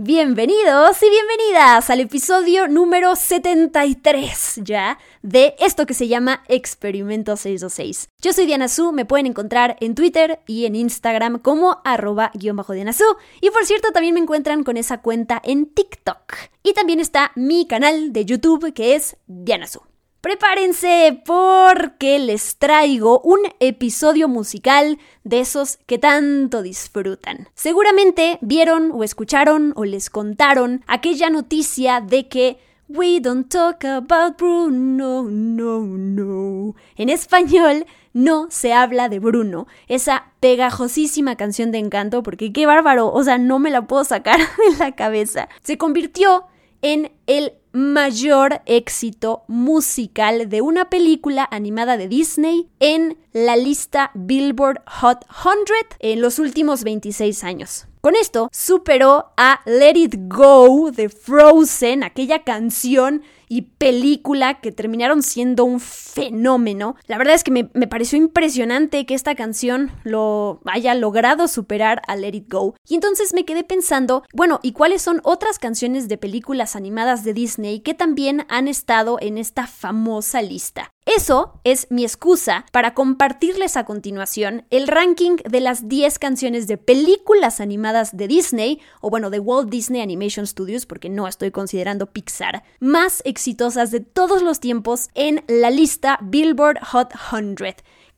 Bienvenidos 0.00 1.02
y 1.02 1.10
bienvenidas 1.10 1.90
al 1.90 1.98
episodio 1.98 2.68
número 2.68 3.16
73 3.16 4.60
ya 4.62 4.96
de 5.22 5.56
esto 5.58 5.86
que 5.86 5.94
se 5.94 6.06
llama 6.06 6.44
Experimento 6.46 7.36
626. 7.36 8.08
Yo 8.22 8.32
soy 8.32 8.46
Diana 8.46 8.68
Su, 8.68 8.92
me 8.92 9.04
pueden 9.04 9.26
encontrar 9.26 9.76
en 9.80 9.96
Twitter 9.96 10.38
y 10.46 10.66
en 10.66 10.76
Instagram 10.76 11.40
como 11.40 11.80
arroba 11.84 12.30
guion 12.34 12.54
bajo 12.54 12.74
Diana 12.74 12.92
Su. 12.92 13.02
Y 13.40 13.50
por 13.50 13.66
cierto, 13.66 13.90
también 13.90 14.14
me 14.14 14.20
encuentran 14.20 14.62
con 14.62 14.76
esa 14.76 15.02
cuenta 15.02 15.42
en 15.44 15.66
TikTok. 15.66 16.32
Y 16.62 16.74
también 16.74 17.00
está 17.00 17.32
mi 17.34 17.66
canal 17.66 18.12
de 18.12 18.24
YouTube 18.24 18.72
que 18.72 18.94
es 18.94 19.16
Diana 19.26 19.66
Su. 19.66 19.80
Prepárense 20.20 21.22
porque 21.24 22.18
les 22.18 22.56
traigo 22.56 23.20
un 23.20 23.38
episodio 23.60 24.26
musical 24.26 24.98
de 25.22 25.38
esos 25.38 25.78
que 25.86 25.96
tanto 25.96 26.62
disfrutan. 26.62 27.48
Seguramente 27.54 28.38
vieron 28.40 28.90
o 28.92 29.04
escucharon 29.04 29.72
o 29.76 29.84
les 29.84 30.10
contaron 30.10 30.82
aquella 30.88 31.30
noticia 31.30 32.00
de 32.00 32.26
que 32.26 32.58
We 32.88 33.20
don't 33.20 33.48
talk 33.48 33.84
about 33.84 34.38
Bruno, 34.38 35.24
no, 35.30 35.82
no. 35.82 36.74
En 36.96 37.10
español, 37.10 37.86
no 38.12 38.48
se 38.50 38.72
habla 38.72 39.08
de 39.08 39.20
Bruno, 39.20 39.68
esa 39.86 40.32
pegajosísima 40.40 41.36
canción 41.36 41.70
de 41.70 41.78
encanto, 41.78 42.24
porque 42.24 42.52
qué 42.52 42.66
bárbaro, 42.66 43.12
o 43.12 43.22
sea, 43.22 43.38
no 43.38 43.60
me 43.60 43.70
la 43.70 43.86
puedo 43.86 44.02
sacar 44.02 44.40
de 44.70 44.78
la 44.78 44.92
cabeza. 44.96 45.48
Se 45.62 45.78
convirtió 45.78 46.46
en 46.82 47.12
el 47.26 47.52
mayor 47.72 48.62
éxito 48.66 49.44
musical 49.46 50.48
de 50.48 50.62
una 50.62 50.90
película 50.90 51.46
animada 51.50 51.96
de 51.96 52.08
Disney 52.08 52.68
en 52.80 53.18
la 53.32 53.56
lista 53.56 54.10
Billboard 54.14 54.82
Hot 55.00 55.24
100 55.30 55.98
en 56.00 56.20
los 56.20 56.38
últimos 56.38 56.84
26 56.84 57.44
años. 57.44 57.86
Con 58.00 58.14
esto 58.14 58.48
superó 58.52 59.32
a 59.36 59.60
Let 59.66 59.96
It 59.96 60.14
Go 60.28 60.90
de 60.90 61.08
Frozen, 61.08 62.04
aquella 62.04 62.44
canción 62.44 63.22
y 63.48 63.62
película 63.62 64.60
que 64.60 64.72
terminaron 64.72 65.22
siendo 65.22 65.64
un 65.64 65.80
fenómeno. 65.80 66.96
La 67.06 67.18
verdad 67.18 67.34
es 67.34 67.44
que 67.44 67.50
me, 67.50 67.64
pareció 67.64 68.18
impresionante 68.18 69.06
que 69.06 69.14
esta 69.14 69.34
canción 69.34 69.90
lo 70.04 70.60
haya 70.66 70.94
logrado 70.94 71.48
superar 71.48 72.02
a 72.06 72.16
Let 72.16 72.36
It 72.36 72.52
Go. 72.52 72.74
Y 72.86 72.94
entonces 72.94 73.32
me 73.34 73.44
quedé 73.44 73.64
pensando, 73.64 74.24
bueno, 74.32 74.60
¿y 74.62 74.72
cuáles 74.72 75.02
son 75.02 75.20
otras 75.24 75.58
canciones 75.58 76.08
de 76.08 76.18
películas 76.18 76.76
animadas 76.76 77.24
de 77.24 77.34
Disney 77.34 77.80
que 77.80 77.94
también 77.94 78.46
han 78.48 78.68
estado 78.68 79.18
en 79.20 79.38
esta 79.38 79.66
famosa 79.66 80.42
lista? 80.42 80.92
Eso 81.08 81.58
es 81.64 81.86
mi 81.88 82.04
excusa 82.04 82.66
para 82.70 82.92
compartirles 82.92 83.78
a 83.78 83.86
continuación 83.86 84.66
el 84.68 84.86
ranking 84.86 85.36
de 85.36 85.60
las 85.60 85.88
10 85.88 86.18
canciones 86.18 86.66
de 86.66 86.76
películas 86.76 87.62
animadas 87.62 88.14
de 88.14 88.28
Disney, 88.28 88.80
o 89.00 89.08
bueno, 89.08 89.30
de 89.30 89.38
Walt 89.38 89.70
Disney 89.70 90.02
Animation 90.02 90.46
Studios, 90.46 90.84
porque 90.84 91.08
no 91.08 91.26
estoy 91.26 91.50
considerando 91.50 92.12
Pixar, 92.12 92.62
más 92.78 93.22
exitosas 93.24 93.90
de 93.90 94.00
todos 94.00 94.42
los 94.42 94.60
tiempos 94.60 95.08
en 95.14 95.42
la 95.48 95.70
lista 95.70 96.18
Billboard 96.20 96.78
Hot 96.92 97.14
100 97.30 97.56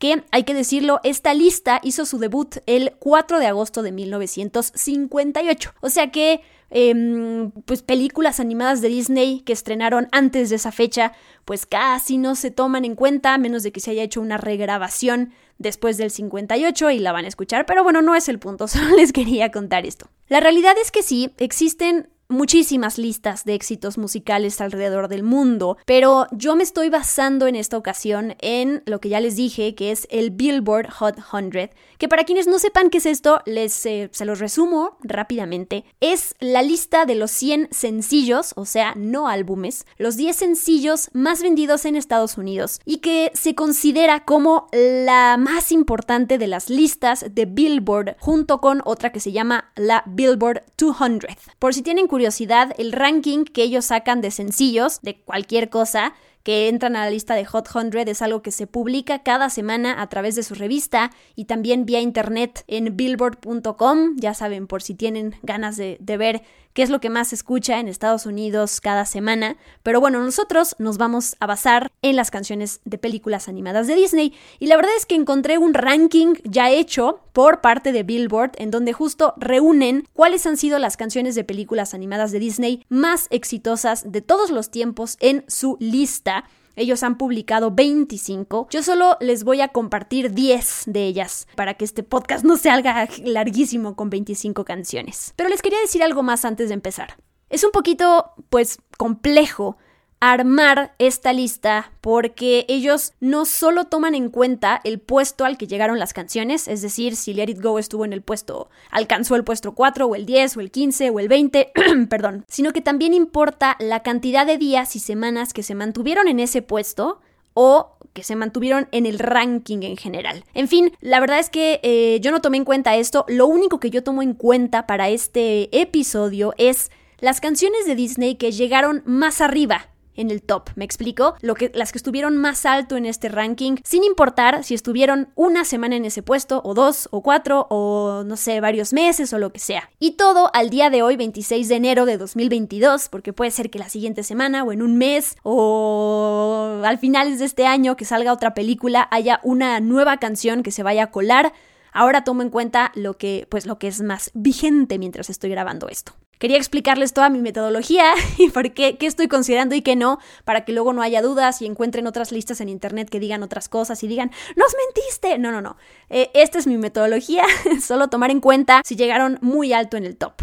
que 0.01 0.25
hay 0.33 0.43
que 0.45 0.55
decirlo, 0.55 0.99
esta 1.05 1.33
lista 1.33 1.79
hizo 1.85 2.07
su 2.07 2.19
debut 2.19 2.57
el 2.67 2.95
4 2.99 3.39
de 3.39 3.47
agosto 3.47 3.83
de 3.83 3.93
1958. 3.93 5.75
O 5.83 5.91
sea 5.91 6.11
que 6.11 6.41
Em, 6.71 7.51
pues 7.65 7.83
películas 7.83 8.39
animadas 8.39 8.81
de 8.81 8.89
Disney 8.89 9.41
que 9.41 9.53
estrenaron 9.53 10.09
antes 10.13 10.51
de 10.51 10.57
esa 10.57 10.71
fecha, 10.71 11.13
pues 11.45 11.67
casi 11.67 12.17
no 12.17 12.37
se 12.37 12.53
toman 12.53 12.85
en 12.85 12.95
cuenta, 12.95 13.35
a 13.35 13.39
menos 13.39 13.65
de 13.65 13.73
que 13.73 13.81
se 13.81 13.91
haya 13.91 14.05
hecho 14.05 14.21
una 14.21 14.37
regrabación 14.37 15.33
después 15.59 15.99
del 15.99 16.11
58 16.11 16.91
y 16.91 16.99
la 17.01 17.13
van 17.13 17.25
a 17.25 17.29
escuchar, 17.29 17.67
pero 17.67 17.83
bueno, 17.83 18.03
no 18.03 18.15
es 18.15 18.29
el 18.29 18.39
punto, 18.39 18.69
solo 18.69 18.97
les 18.97 19.13
quería 19.13 19.51
contar 19.51 19.85
esto. 19.85 20.09
La 20.29 20.41
realidad 20.41 20.75
es 20.81 20.91
que 20.91 21.03
sí, 21.03 21.35
existen 21.39 22.09
muchísimas 22.31 22.97
listas 22.97 23.45
de 23.45 23.55
éxitos 23.55 23.99
musicales 23.99 24.61
alrededor 24.61 25.09
del 25.09 25.25
mundo, 25.25 25.77
pero 25.85 26.29
yo 26.31 26.55
me 26.55 26.63
estoy 26.63 26.89
basando 26.89 27.47
en 27.49 27.57
esta 27.57 27.77
ocasión 27.77 28.37
en 28.39 28.83
lo 28.87 29.01
que 29.01 29.09
ya 29.09 29.21
les 29.21 29.37
dije, 29.37 29.75
que 29.75 29.91
es 29.91 30.07
el 30.11 30.31
Billboard 30.31 30.89
Hot 30.91 31.17
100, 31.31 31.71
que 32.01 32.09
para 32.09 32.25
quienes 32.25 32.47
no 32.47 32.59
sepan 32.59 32.89
qué 32.89 32.99
es 32.99 33.07
esto, 33.07 33.43
les 33.45 33.85
eh, 33.85 34.09
se 34.13 34.25
los 34.25 34.39
resumo 34.39 34.97
rápidamente. 35.03 35.85
Es 36.01 36.35
la 36.41 36.63
lista 36.63 37.05
de 37.05 37.15
los 37.15 37.31
100 37.31 37.69
sencillos, 37.71 38.53
o 38.57 38.65
sea, 38.65 38.95
no 38.97 39.29
álbumes, 39.29 39.85
los 39.99 40.17
10 40.17 40.35
sencillos 40.35 41.11
más 41.13 41.43
vendidos 41.43 41.85
en 41.85 41.97
Estados 41.97 42.39
Unidos 42.39 42.81
y 42.87 42.99
que 42.99 43.31
se 43.35 43.55
considera 43.55 44.25
como 44.25 44.69
la 44.73 45.37
más 45.37 45.73
importante 45.73 46.39
de 46.39 46.47
las 46.47 46.71
listas 46.71 47.27
de 47.31 47.45
Billboard 47.45 48.17
junto 48.19 48.61
con 48.61 48.81
otra 48.85 49.13
que 49.13 49.21
se 49.21 49.33
llama 49.33 49.71
la 49.77 50.03
Billboard 50.07 50.63
200. 50.79 51.37
Por 51.59 51.75
si 51.75 51.83
tienen 51.83 52.07
curiosidad, 52.07 52.21
curiosidad, 52.21 52.75
el 52.77 52.93
ranking 52.93 53.45
que 53.45 53.63
ellos 53.63 53.87
sacan 53.87 54.21
de 54.21 54.31
sencillos, 54.31 55.01
de 55.01 55.23
cualquier 55.23 55.71
cosa, 55.71 56.13
que 56.43 56.69
entran 56.69 56.97
a 56.97 57.05
la 57.05 57.11
lista 57.11 57.35
de 57.35 57.45
Hot 57.45 57.69
100 57.69 58.09
es 58.09 58.23
algo 58.23 58.43
que 58.43 58.51
se 58.51 58.67
publica 58.67 59.23
cada 59.23 59.51
semana 59.51 60.01
a 60.01 60.09
través 60.09 60.35
de 60.35 60.43
su 60.43 60.55
revista 60.55 61.11
y 61.35 61.45
también 61.45 61.85
vía 61.87 62.01
internet 62.01 62.65
en 62.67 62.97
billboard.com, 62.97 64.17
ya 64.17 64.35
saben, 64.35 64.67
por 64.67 64.83
si 64.83 64.95
tienen 64.95 65.35
ganas 65.43 65.77
de, 65.77 65.99
ver 66.01 66.43
qué 66.73 66.83
es 66.83 66.91
lo 66.91 67.01
que 67.01 67.11
más 67.11 67.29
se 67.29 67.35
escucha 67.35 67.79
en 67.79 67.89
Estados 67.89 68.27
Unidos 68.27 68.81
cada 68.81 69.05
semana. 69.05 69.57
Pero 69.83 70.01
bueno, 70.01 70.23
nosotros 70.23 70.77
nos 70.79 70.99
vamos 70.99 71.37
a 71.41 71.47
basar 71.47 71.91
en 72.03 72.17
las 72.17 72.31
canciones 72.31 72.81
de 72.85 72.99
películas 72.99 73.49
animadas 73.49 73.87
de 73.87 73.95
Disney. 73.95 74.35
Y 74.59 74.67
la 74.67 74.77
verdad 74.77 74.93
es 74.97 75.07
que 75.07 75.15
encontré 75.15 75.59
un 75.59 75.75
ranking 75.75 76.35
ya 76.45 76.71
hecho 76.71 77.21
por 77.33 77.61
parte 77.61 77.93
de 77.93 78.03
Billboard 78.03 78.53
en 78.57 78.71
donde 78.71 78.93
justo 78.93 79.35
reúnen 79.37 80.07
cuáles 80.13 80.47
han 80.47 80.57
sido 80.57 80.79
las 80.79 80.97
canciones 80.97 81.35
de 81.35 81.45
películas 81.45 81.95
animadas 81.95 82.33
de 82.33 82.39
Disney 82.39 82.85
más 82.89 83.27
exitosas 83.31 84.11
de 84.11 84.21
todos 84.21 84.51
los 84.51 84.71
tiempos 84.71 85.17
en 85.21 85.45
su 85.49 85.77
lista. 85.81 86.45
Ellos 86.77 87.03
han 87.03 87.19
publicado 87.19 87.71
25. 87.71 88.69
Yo 88.71 88.83
solo 88.83 89.17
les 89.21 89.45
voy 89.45 89.61
a 89.61 89.69
compartir 89.69 90.33
10 90.33 90.85
de 90.87 91.07
ellas 91.07 91.47
para 91.57 91.75
que 91.75 91.85
este 91.85 92.03
podcast 92.03 92.45
no 92.45 92.57
se 92.57 92.71
haga 92.71 93.09
larguísimo 93.25 93.97
con 93.97 94.11
25 94.11 94.65
canciones. 94.65 95.35
Pero 95.37 95.49
les 95.49 95.63
quería 95.63 95.81
decir 95.81 96.03
algo 96.03 96.23
más 96.23 96.45
antes 96.45 96.69
de 96.69 96.75
empezar. 96.75 97.17
Es 97.49 97.65
un 97.65 97.73
poquito, 97.73 98.33
pues, 98.49 98.79
complejo 98.97 99.77
armar 100.21 100.95
esta 100.99 101.33
lista 101.33 101.93
porque 102.03 102.67
ellos 102.69 103.15
no 103.21 103.47
solo 103.47 103.87
toman 103.87 104.15
en 104.15 104.29
cuenta 104.29 104.79
el 104.85 105.01
puesto 105.01 105.47
al 105.47 105.57
que 105.57 105.67
llegaron 105.67 105.99
las 105.99 106.13
canciones, 106.13 106.69
es 106.69 106.83
decir, 106.83 107.17
si 107.17 107.33
Let 107.33 107.51
It 107.51 107.63
Go 107.63 107.79
estuvo 107.79 108.05
en 108.05 108.13
el 108.13 108.21
puesto, 108.21 108.69
alcanzó 108.91 109.35
el 109.37 109.45
puesto 109.45 109.73
4 109.75 110.07
o 110.07 110.15
el 110.15 110.27
10 110.27 110.59
o 110.59 110.61
el 110.61 110.71
15 110.71 111.11
o 111.11 111.21
el 111.21 111.29
20, 111.29 111.73
perdón, 112.11 112.45
sino 112.49 112.73
que 112.73 112.83
también 112.83 113.15
importa 113.15 113.77
la 113.81 114.03
cantidad 114.03 114.47
de 114.47 114.59
días 114.59 114.95
y 114.95 115.01
semanas 115.01 115.55
que 115.55 115.63
se 115.63 115.75
mantuvieron 115.75 116.29
en 116.29 116.39
ese 116.39 116.61
puesto 116.61 117.21
o 117.55 117.97
que 118.13 118.23
se 118.23 118.37
mantuvieron 118.37 118.89
en 118.93 119.07
el 119.07 119.19
ranking 119.19 119.83
en 119.83 119.97
general. 119.97 120.45
En 120.53 120.69
fin, 120.69 120.93
la 121.01 121.21
verdad 121.21 121.39
es 121.39 121.49
que 121.49 121.81
eh, 121.83 122.19
yo 122.21 122.31
no 122.31 122.43
tomé 122.43 122.59
en 122.59 122.65
cuenta 122.65 122.97
esto, 122.97 123.25
lo 123.27 123.47
único 123.47 123.81
que 123.81 123.91
yo 123.91 124.05
tomo 124.05 124.21
en 124.21 124.35
cuenta 124.35 124.87
para 124.87 125.09
este 125.09 125.81
episodio 125.81 126.53
es 126.59 126.91
las 127.21 127.41
canciones 127.41 127.87
de 127.87 127.95
Disney 127.95 128.35
que 128.35 128.53
llegaron 128.53 129.03
más 129.07 129.41
arriba 129.41 129.90
en 130.17 130.31
el 130.31 130.43
top. 130.43 130.71
¿Me 130.75 130.85
explico? 130.85 131.35
Lo 131.41 131.55
que, 131.55 131.71
las 131.75 131.93
que 131.93 131.99
estuvieron 131.99 132.37
más 132.37 132.67
alto 132.67 132.97
en 132.97 133.07
este 133.07 133.29
ranking, 133.29 133.77
sin 133.85 134.05
importar 134.05 134.65
si 134.65 134.75
estuvieron 134.75 135.31
una 135.35 135.65
semana 135.65 135.97
en 135.97 136.05
ese 136.05 136.23
puesto, 136.23 136.61
o 136.65 136.75
dos, 136.75 137.09
o 137.11 137.23
cuatro, 137.23 137.67
o 137.71 138.23
no 138.25 138.37
sé, 138.37 138.61
varios 138.61 138.93
meses, 138.93 139.33
o 139.33 139.39
lo 139.39 139.53
que 139.53 139.61
sea. 139.61 139.91
Y 139.99 140.13
todo 140.13 140.51
al 140.55 140.71
día 140.71 140.91
de 140.91 141.03
hoy, 141.03 141.17
26 141.17 141.69
de 141.69 141.75
enero 141.75 142.07
de 142.07 142.19
2022, 142.19 143.09
porque 143.09 143.33
puede 143.33 143.51
ser 143.51 143.71
que 143.71 143.79
la 143.79 143.89
siguiente 143.89 144.23
semana, 144.23 144.65
o 144.65 144.73
en 144.73 144.83
un 144.83 144.97
mes, 144.97 145.37
o 145.43 146.83
al 146.85 146.99
finales 146.99 147.39
de 147.39 147.45
este 147.45 147.67
año 147.67 147.97
que 147.97 148.05
salga 148.05 148.33
otra 148.33 148.55
película, 148.55 149.09
haya 149.11 149.41
una 149.43 149.81
nueva 149.81 150.19
canción 150.19 150.63
que 150.63 150.71
se 150.71 150.83
vaya 150.83 151.05
a 151.05 151.11
colar. 151.11 151.53
Ahora 151.93 152.25
tomo 152.25 152.43
en 152.43 152.51
cuenta 152.51 152.93
lo 152.95 153.17
que, 153.17 153.47
pues, 153.51 153.67
lo 153.67 153.79
que 153.79 153.89
es 153.89 154.01
más 154.01 154.31
vigente 154.35 154.99
mientras 154.99 155.31
estoy 155.31 155.51
grabando 155.51 155.89
esto. 155.89 156.13
Quería 156.41 156.57
explicarles 156.57 157.13
toda 157.13 157.29
mi 157.29 157.43
metodología 157.43 158.15
y 158.39 158.49
por 158.49 158.73
qué, 158.73 158.97
qué 158.97 159.07
estoy 159.07 159.29
considerando 159.29 159.75
y 159.75 159.83
qué 159.83 159.95
no, 159.95 160.19
para 160.45 160.65
que 160.65 160.73
luego 160.73 160.95
no 160.95 161.03
haya 161.03 161.21
dudas 161.21 161.61
y 161.61 161.67
encuentren 161.67 162.07
otras 162.07 162.33
listas 162.33 162.63
en 162.63 162.71
internet 162.71 163.11
que 163.11 163.21
digan 163.21 163.43
otras 163.43 163.69
cosas 163.69 164.03
y 164.03 164.09
digan, 164.09 164.31
¡nos 164.57 164.75
mentiste! 164.87 165.39
No, 165.39 165.53
no, 165.53 165.61
no. 165.61 165.77
Eh, 166.09 166.31
esta 166.33 166.59
es 166.59 166.67
mi 166.67 166.79
metodología, 166.79 167.45
solo 167.83 168.09
tomar 168.09 168.31
en 168.31 168.41
cuenta 168.41 168.81
si 168.87 168.97
llegaron 168.97 169.39
muy 169.43 169.75
alto 169.75 169.99
en 169.99 170.07
el 170.07 170.17
top. 170.17 170.43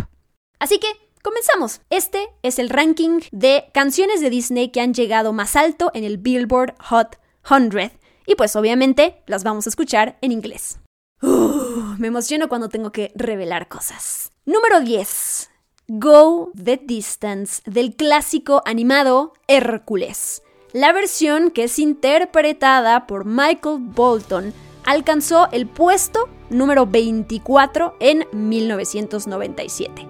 Así 0.59 0.79
que 0.79 0.88
Comenzamos. 1.23 1.81
Este 1.89 2.29
es 2.41 2.57
el 2.57 2.69
ranking 2.69 3.19
de 3.33 3.65
canciones 3.73 4.21
de 4.21 4.29
Disney 4.29 4.69
que 4.69 4.79
han 4.79 4.94
llegado 4.94 5.33
más 5.33 5.57
alto 5.57 5.91
en 5.94 6.05
el 6.05 6.17
Billboard 6.17 6.75
Hot 6.83 7.19
100. 7.45 7.91
Y 8.25 8.35
pues 8.35 8.55
obviamente 8.55 9.23
las 9.25 9.44
vamos 9.44 9.65
a 9.65 9.69
escuchar 9.69 10.17
en 10.21 10.31
inglés. 10.31 10.79
me 11.21 12.07
emociono 12.07 12.47
cuando 12.47 12.69
tengo 12.69 12.94
que 12.94 13.11
revelar 13.13 13.67
cosas. 13.67 14.31
Número 14.45 14.79
10. 14.79 15.49
Go 15.89 16.51
the 16.53 16.75
Distance 16.83 17.61
del 17.65 17.95
clásico 17.95 18.61
animado 18.65 19.31
Hércules. 19.47 20.43
La 20.73 20.91
versión 20.91 21.49
que 21.49 21.63
es 21.63 21.79
interpretada 21.79 23.07
por 23.07 23.23
Michael 23.23 23.77
Bolton 23.79 24.53
alcanzó 24.83 25.47
el 25.53 25.65
puesto 25.65 26.27
número 26.49 26.87
24 26.87 27.95
en 28.01 28.27
1997. 28.33 30.07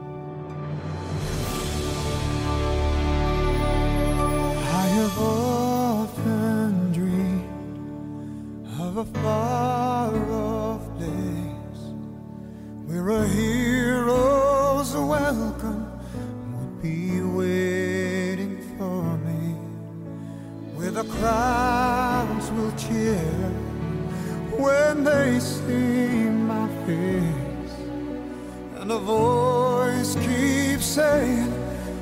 a 8.98 9.06
far 9.06 10.12
off 10.32 10.82
place 10.98 11.58
be 16.82 17.22
waiting 17.22 18.58
for 18.78 19.18
me, 19.18 19.54
where 20.76 20.92
the 20.92 21.04
crowds 21.04 22.52
will 22.52 22.72
cheer 22.74 23.18
when 24.58 25.04
they 25.04 25.40
see 25.40 26.30
my 26.30 26.68
face, 26.86 27.74
and 28.80 28.92
a 28.92 29.00
voice 29.00 30.16
keeps 30.16 30.86
saying, 30.86 31.52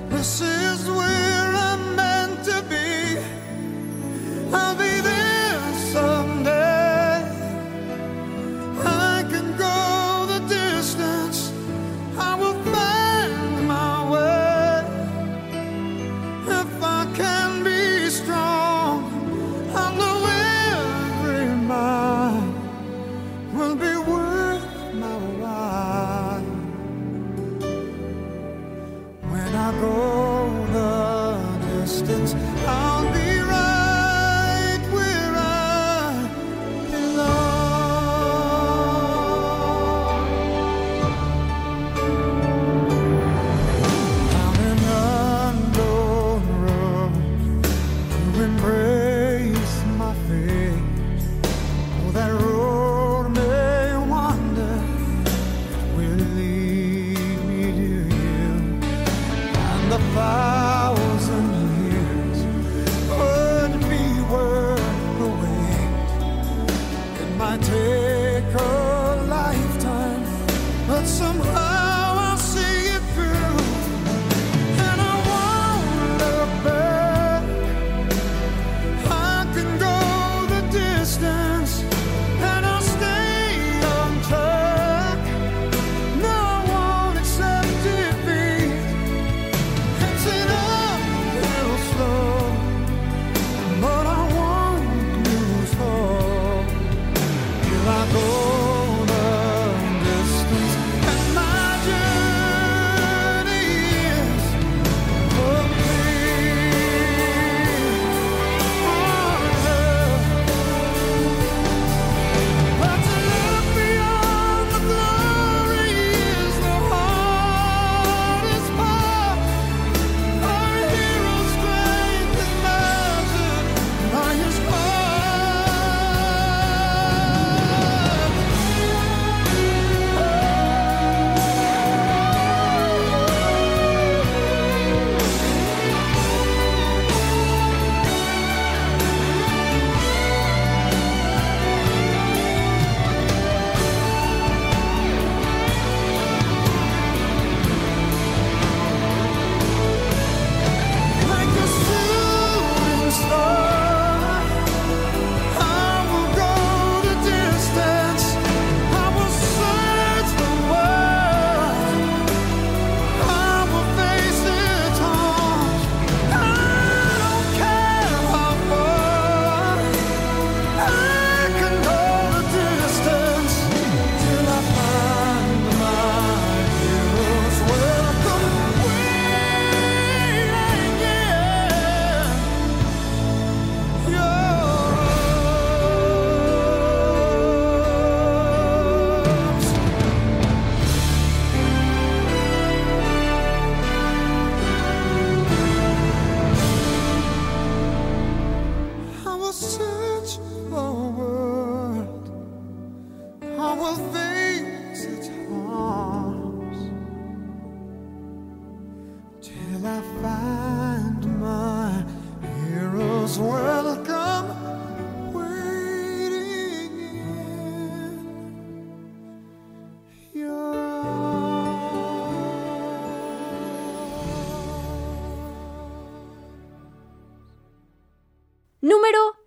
This 0.10 0.42
is 0.42 0.90
where 0.90 1.48
I'm 1.70 1.96
meant 1.96 2.44
to 2.46 2.62
be. 2.70 3.18
I'll 4.54 4.76
be 4.76 5.02
there 5.02 5.25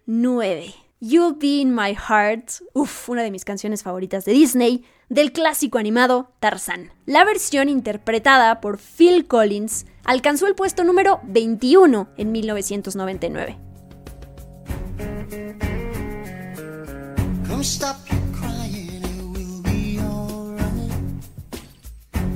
9. 0.08 0.74
You'll 1.00 1.34
Be 1.38 1.60
in 1.60 1.74
My 1.74 1.94
Heart, 1.94 2.62
uff, 2.72 3.10
una 3.10 3.22
de 3.22 3.30
mis 3.30 3.44
canciones 3.44 3.82
favoritas 3.82 4.24
de 4.24 4.32
Disney, 4.32 4.86
del 5.10 5.32
clásico 5.32 5.76
animado 5.76 6.32
Tarzán. 6.40 6.94
La 7.04 7.26
versión 7.26 7.68
interpretada 7.68 8.62
por 8.62 8.78
Phil 8.78 9.26
Collins 9.26 9.84
alcanzó 10.04 10.46
el 10.46 10.54
puesto 10.54 10.82
número 10.82 11.20
21 11.24 12.08
en 12.16 12.32
1999. 12.32 13.58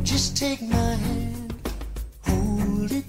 Just 0.05 0.37
take 0.37 0.61
my 0.61 0.77
hand, 0.77 1.55
hold 2.27 2.93
it. 2.93 3.03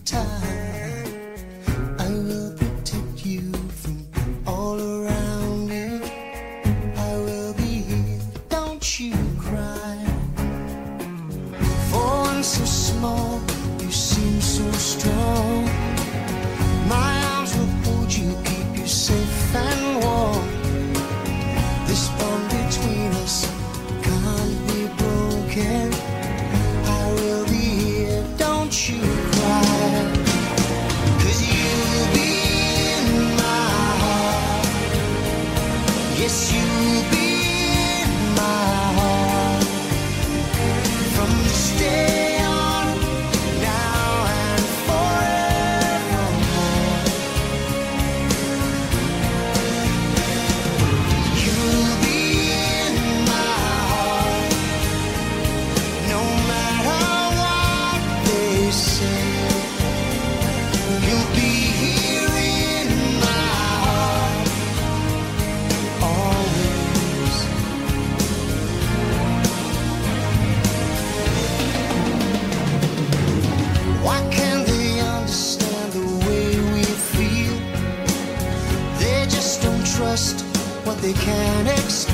they 81.04 81.12
can't 81.12 81.68
explain. 81.68 82.13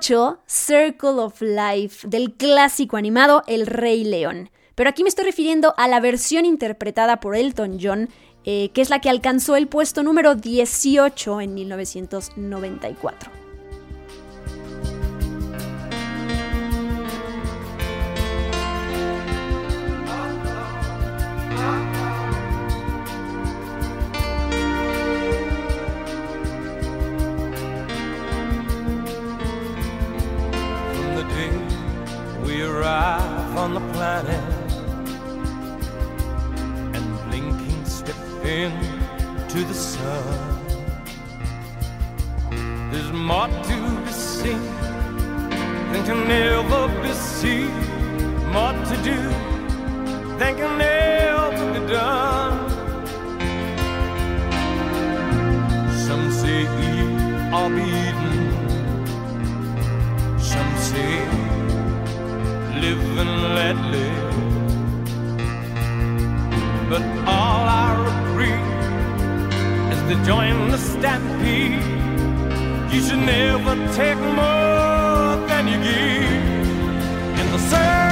Circle 0.00 1.20
of 1.20 1.42
Life, 1.42 2.06
del 2.06 2.34
clásico 2.34 2.96
animado 2.96 3.42
El 3.46 3.66
Rey 3.66 4.04
León. 4.04 4.50
Pero 4.74 4.90
aquí 4.90 5.02
me 5.02 5.08
estoy 5.08 5.24
refiriendo 5.24 5.74
a 5.76 5.88
la 5.88 5.98
versión 5.98 6.44
interpretada 6.44 7.18
por 7.18 7.34
Elton 7.34 7.78
John, 7.80 8.08
eh, 8.44 8.70
que 8.72 8.80
es 8.80 8.90
la 8.90 9.00
que 9.00 9.10
alcanzó 9.10 9.56
el 9.56 9.66
puesto 9.66 10.04
número 10.04 10.36
18 10.36 11.40
en 11.40 11.54
1994. 11.54 13.37
Arrive 32.68 33.56
on 33.56 33.72
the 33.72 33.80
planet 33.92 34.44
and 36.94 37.04
blinking 37.24 37.84
step 37.86 38.16
into 38.44 39.64
the 39.64 39.72
sun. 39.72 40.66
There's 42.90 43.10
more 43.10 43.48
to 43.48 43.78
be 44.04 44.12
seen 44.12 44.62
than 45.90 46.04
can 46.04 46.30
ever 46.30 46.88
be 47.02 47.12
seen, 47.14 47.72
more 48.52 48.74
to 48.90 48.96
do 49.02 49.18
than 50.38 50.52
can 50.60 50.80
ever 50.80 51.72
be 51.72 51.80
done. 51.90 52.56
Some 56.06 56.30
say 56.30 56.62
eat 56.88 57.52
or 57.52 57.68
be 57.70 58.17
live 62.88 63.18
and 63.18 63.42
let 63.54 63.76
live. 63.94 64.34
But 66.90 67.02
all 67.26 67.64
I 67.84 67.90
agree 68.14 68.62
is 69.92 70.00
to 70.08 70.24
join 70.24 70.70
the 70.70 70.78
stampede. 70.78 71.84
You 72.92 73.00
should 73.02 73.24
never 73.36 73.74
take 73.94 74.20
more 74.40 75.36
than 75.48 75.68
you 75.68 75.78
give 75.88 77.40
in 77.40 77.52
the 77.52 77.58
circle 77.58 78.07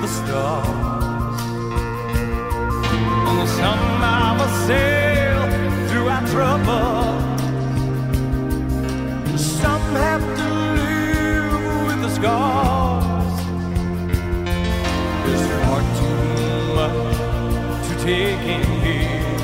the 0.00 0.08
stars. 0.08 1.42
And 3.28 3.48
some 3.48 4.02
of 4.02 4.40
us 4.40 4.66
sail 4.66 5.40
through 5.88 6.08
our 6.08 6.26
trouble. 6.28 7.20
Some 9.36 9.86
have 10.06 10.24
to 10.38 10.48
live 10.80 11.86
with 11.86 12.00
the 12.00 12.10
scars. 12.16 13.36
There's 15.24 15.46
far 15.60 15.82
too 16.00 16.20
much 16.78 17.16
to 17.88 17.94
take 18.02 18.44
in 18.56 18.64
here 18.84 19.36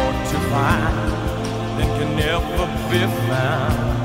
or 0.00 0.10
to 0.30 0.38
find 0.50 1.10
that 1.76 1.88
can 1.96 2.10
never 2.16 2.66
be 2.90 3.00
found. 3.28 3.95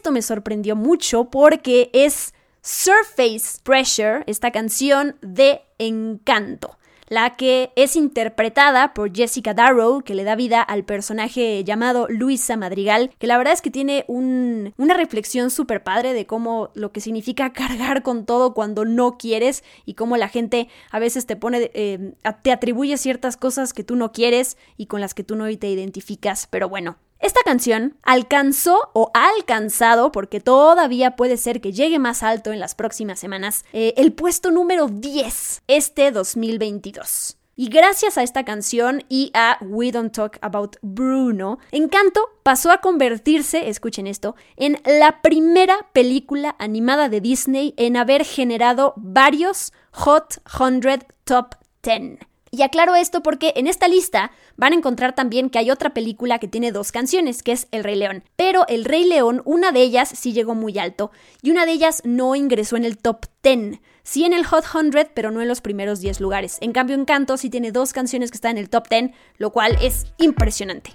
Esto 0.00 0.12
me 0.12 0.22
sorprendió 0.22 0.76
mucho 0.76 1.26
porque 1.26 1.90
es 1.92 2.32
Surface 2.62 3.60
Pressure, 3.62 4.24
esta 4.26 4.50
canción 4.50 5.16
de 5.20 5.60
Encanto, 5.78 6.78
la 7.10 7.36
que 7.36 7.70
es 7.76 7.96
interpretada 7.96 8.94
por 8.94 9.14
Jessica 9.14 9.52
Darrow, 9.52 10.00
que 10.00 10.14
le 10.14 10.24
da 10.24 10.36
vida 10.36 10.62
al 10.62 10.84
personaje 10.84 11.62
llamado 11.64 12.06
Luisa 12.08 12.56
Madrigal, 12.56 13.10
que 13.18 13.26
la 13.26 13.36
verdad 13.36 13.52
es 13.52 13.60
que 13.60 13.70
tiene 13.70 14.06
un- 14.08 14.72
una 14.78 14.94
reflexión 14.94 15.50
súper 15.50 15.82
padre 15.82 16.14
de 16.14 16.24
cómo 16.24 16.70
lo 16.72 16.92
que 16.92 17.02
significa 17.02 17.52
cargar 17.52 18.02
con 18.02 18.24
todo 18.24 18.54
cuando 18.54 18.86
no 18.86 19.18
quieres 19.18 19.62
y 19.84 19.92
cómo 19.94 20.16
la 20.16 20.28
gente 20.28 20.68
a 20.90 20.98
veces 20.98 21.26
te 21.26 21.36
pone, 21.36 21.70
eh, 21.74 22.14
te 22.40 22.52
atribuye 22.52 22.96
ciertas 22.96 23.36
cosas 23.36 23.74
que 23.74 23.84
tú 23.84 23.96
no 23.96 24.12
quieres 24.12 24.56
y 24.78 24.86
con 24.86 25.02
las 25.02 25.12
que 25.12 25.24
tú 25.24 25.36
no 25.36 25.44
te 25.58 25.68
identificas, 25.68 26.46
pero 26.50 26.70
bueno. 26.70 26.96
Esta 27.20 27.40
canción 27.44 27.98
alcanzó 28.02 28.90
o 28.94 29.10
ha 29.12 29.28
alcanzado, 29.36 30.10
porque 30.10 30.40
todavía 30.40 31.16
puede 31.16 31.36
ser 31.36 31.60
que 31.60 31.72
llegue 31.72 31.98
más 31.98 32.22
alto 32.22 32.50
en 32.50 32.60
las 32.60 32.74
próximas 32.74 33.20
semanas, 33.20 33.66
eh, 33.74 33.92
el 33.98 34.14
puesto 34.14 34.50
número 34.50 34.88
10 34.88 35.62
este 35.66 36.12
2022. 36.12 37.36
Y 37.56 37.68
gracias 37.68 38.16
a 38.16 38.22
esta 38.22 38.46
canción 38.46 39.04
y 39.10 39.30
a 39.34 39.58
We 39.60 39.92
Don't 39.92 40.14
Talk 40.14 40.38
About 40.40 40.76
Bruno, 40.80 41.58
Encanto 41.72 42.26
pasó 42.42 42.70
a 42.70 42.78
convertirse, 42.78 43.68
escuchen 43.68 44.06
esto, 44.06 44.34
en 44.56 44.80
la 44.86 45.20
primera 45.20 45.76
película 45.92 46.56
animada 46.58 47.10
de 47.10 47.20
Disney 47.20 47.74
en 47.76 47.98
haber 47.98 48.24
generado 48.24 48.94
varios 48.96 49.74
Hot 49.92 50.40
100 50.46 51.04
Top 51.24 51.56
10. 51.82 52.29
Y 52.52 52.62
aclaro 52.62 52.96
esto 52.96 53.22
porque 53.22 53.52
en 53.54 53.68
esta 53.68 53.86
lista 53.86 54.32
van 54.56 54.72
a 54.72 54.76
encontrar 54.76 55.14
también 55.14 55.50
que 55.50 55.58
hay 55.58 55.70
otra 55.70 55.94
película 55.94 56.40
que 56.40 56.48
tiene 56.48 56.72
dos 56.72 56.90
canciones, 56.90 57.44
que 57.44 57.52
es 57.52 57.68
El 57.70 57.84
Rey 57.84 57.94
León. 57.94 58.24
Pero 58.34 58.66
El 58.66 58.84
Rey 58.84 59.04
León, 59.04 59.42
una 59.44 59.70
de 59.70 59.82
ellas 59.82 60.08
sí 60.08 60.32
llegó 60.32 60.56
muy 60.56 60.76
alto 60.78 61.12
y 61.42 61.52
una 61.52 61.64
de 61.64 61.72
ellas 61.72 62.02
no 62.04 62.34
ingresó 62.34 62.76
en 62.76 62.84
el 62.84 62.98
top 62.98 63.26
10. 63.44 63.78
Sí 64.02 64.24
en 64.24 64.32
el 64.32 64.44
Hot 64.44 64.64
100, 64.64 65.10
pero 65.14 65.30
no 65.30 65.40
en 65.40 65.46
los 65.46 65.60
primeros 65.60 66.00
10 66.00 66.20
lugares. 66.20 66.58
En 66.60 66.72
cambio, 66.72 66.96
Encanto 66.96 67.36
sí 67.36 67.50
tiene 67.50 67.70
dos 67.70 67.92
canciones 67.92 68.32
que 68.32 68.36
están 68.36 68.52
en 68.52 68.58
el 68.58 68.68
top 68.68 68.88
10, 68.88 69.12
lo 69.38 69.50
cual 69.50 69.76
es 69.80 70.06
impresionante. 70.18 70.92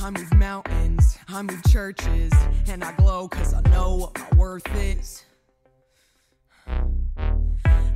I 0.00 0.10
move 0.10 0.32
mountains, 0.34 1.18
I 1.28 1.42
move 1.42 1.62
churches, 1.68 2.32
and 2.68 2.84
I 2.84 2.92
glow 2.92 3.28
cause 3.28 3.52
I 3.52 3.60
know 3.70 3.96
what 3.96 4.18
my 4.18 4.38
worth 4.38 4.76
is. 4.76 5.24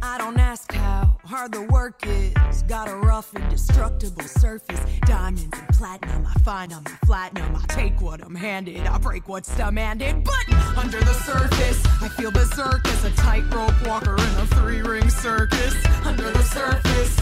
I 0.02 0.18
don't 0.18 0.38
ask 0.38 0.72
how 0.72 1.16
hard 1.24 1.52
the 1.52 1.62
work 1.62 2.02
is. 2.04 2.62
Got 2.64 2.88
a 2.88 2.96
rough, 2.96 3.34
indestructible 3.36 4.22
surface. 4.24 4.80
Diamonds 5.06 5.56
and 5.56 5.68
platinum, 5.68 6.26
I 6.26 6.34
find 6.40 6.74
I'm 6.74 6.84
platinum. 7.04 7.54
I 7.54 7.64
take 7.68 8.00
what 8.00 8.20
I'm 8.20 8.34
handed, 8.34 8.84
I 8.86 8.98
break 8.98 9.28
what's 9.28 9.54
demanded. 9.56 10.24
But 10.24 10.76
under 10.76 10.98
the 10.98 11.14
surface, 11.14 11.80
I 12.02 12.08
feel 12.08 12.32
berserk 12.32 12.86
as 12.88 13.04
a 13.04 13.10
tightrope 13.12 13.86
walker 13.86 14.16
in 14.16 14.22
a 14.22 14.46
three 14.56 14.82
ring 14.82 15.08
circus. 15.08 15.74
Under 16.04 16.30
the 16.32 16.42
surface, 16.42 17.16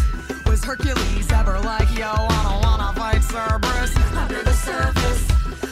was 0.50 0.64
Hercules 0.64 1.30
ever 1.30 1.60
like, 1.60 1.88
yo, 1.96 2.10
I 2.10 2.42
don't 2.42 2.60
wanna 2.62 2.92
fight 2.94 3.22
Cerberus? 3.22 3.94
Under 4.16 4.42
the 4.42 4.52
surface, 4.52 5.22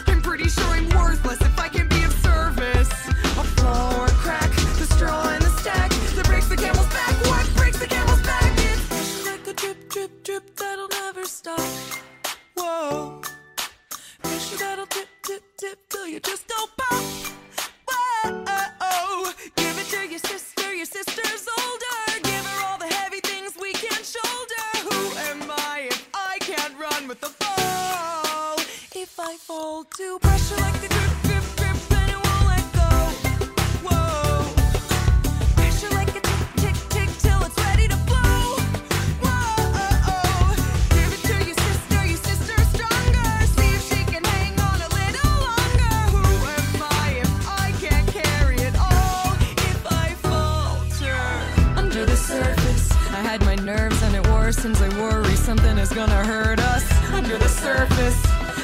I'm 0.07 0.23
pretty 0.23 0.49
sure 0.49 0.65
I'm 0.67 0.89
worthless 0.91 1.41
if 1.41 1.59
I 1.59 1.69
can 1.69 1.89
be 1.89 2.05
of 2.05 2.13
service. 2.13 2.89
A 3.43 3.45
flaw 3.57 3.99
or 3.99 4.07
a 4.07 4.17
crack, 4.23 4.51
the 4.79 4.87
straw 4.95 5.35
in 5.35 5.41
the 5.43 5.51
stack 5.51 5.91
that 5.91 6.25
breaks 6.27 6.49
the 6.49 6.57
camel's 6.57 6.87
back. 6.95 7.15
What 7.27 7.45
breaks 7.57 7.81
the 7.81 7.89
camel's 7.89 8.23
back? 8.23 8.53
It's 8.71 9.27
like 9.27 9.49
a 9.49 9.53
drip, 9.53 9.91
drip, 9.91 10.23
drip 10.23 10.57
that'll 10.57 10.89
never 10.89 11.25
stop. 11.25 11.61
Whoa, 12.55 13.21
pressure 14.23 14.59
that'll 14.59 14.87
dip, 14.87 15.09
dip, 15.27 15.43
dip 15.59 15.89
till 15.89 16.07
you 16.07 16.21
just 16.21 16.47
don't 16.47 16.71
pop. 16.77 17.03
Whoa, 17.89 18.78
is 55.91 55.95
gonna 55.95 56.25
hurt 56.25 56.61
us 56.61 56.85
under 57.13 57.39
the 57.39 57.49
surface. 57.49 58.21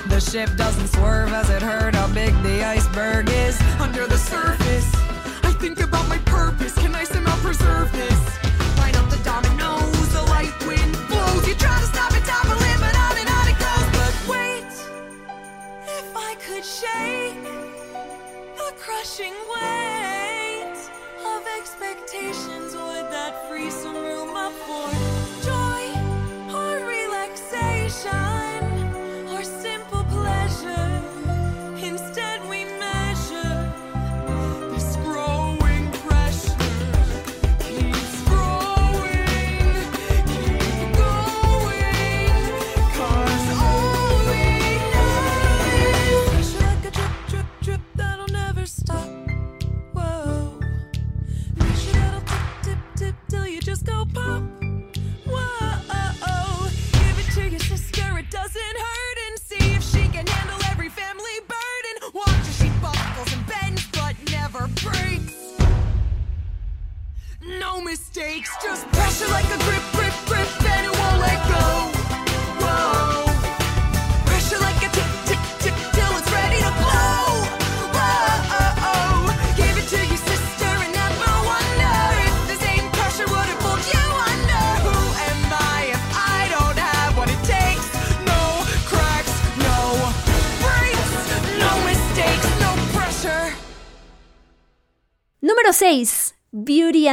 The 0.08 0.20
ship 0.20 0.50
doesn't 0.56 0.88
swerve 0.88 1.32
as 1.32 1.48
it 1.50 1.62
heard 1.62 1.94
how 1.94 2.08
big 2.08 2.34
the 2.42 2.64
iceberg 2.64 3.30
is 3.30 3.60
under 3.80 4.06
the 4.06 4.18
surface. 4.18 4.88
I 5.42 5.52
think 5.52 5.80
about 5.80 6.08
my 6.08 6.18
purpose. 6.18 6.74
Can 6.74 6.94
I 6.94 7.04
somehow 7.04 7.36
preserve 7.36 7.90
this? 7.92 8.20
Line 8.78 8.96
up 8.96 9.08
the 9.10 9.22
dominoes, 9.24 10.08
the 10.12 10.22
light 10.34 10.54
wind 10.66 10.92
blows. 11.08 11.46
You 11.46 11.54
try 11.54 11.78
to 11.78 11.86
stop 11.86 12.12
it, 12.12 12.24
topple 12.24 12.60
it, 12.70 12.78
but 12.80 12.94
on 13.06 13.16
and 13.22 13.30
on 13.38 13.46
it 13.52 13.58
goes. 13.66 13.86
But 13.98 14.14
wait, 14.34 14.72
if 15.98 16.08
I 16.16 16.34
could 16.44 16.64
shake 16.64 17.42
the 18.60 18.70
crushing 18.76 19.36
weight 19.54 20.76
of 21.32 21.42
expectations, 21.58 22.74
would 22.74 23.06
that 23.14 23.48
free 23.48 23.70
some 23.70 23.96
room 23.96 24.36
up 24.36 24.52
for 24.66 25.13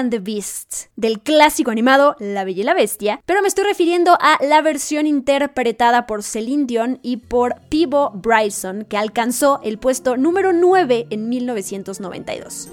the 0.10 0.20
Beast, 0.20 0.88
del 0.96 1.22
clásico 1.22 1.72
animado 1.72 2.16
La 2.20 2.44
Bella 2.44 2.62
y 2.62 2.64
la 2.64 2.74
Bestia, 2.74 3.22
pero 3.26 3.42
me 3.42 3.48
estoy 3.48 3.66
refiriendo 3.66 4.18
a 4.20 4.38
la 4.42 4.62
versión 4.62 5.06
interpretada 5.06 6.08
por 6.08 6.24
Celine 6.24 6.66
Dion 6.66 7.00
y 7.02 7.18
por 7.18 7.56
Peebo 7.70 8.12
Bryson, 8.12 8.86
que 8.86 8.98
alcanzó 8.98 9.60
el 9.64 9.78
puesto 9.78 10.18
número 10.18 10.54
9 10.54 11.08
en 11.10 11.30
1992. 11.30 12.70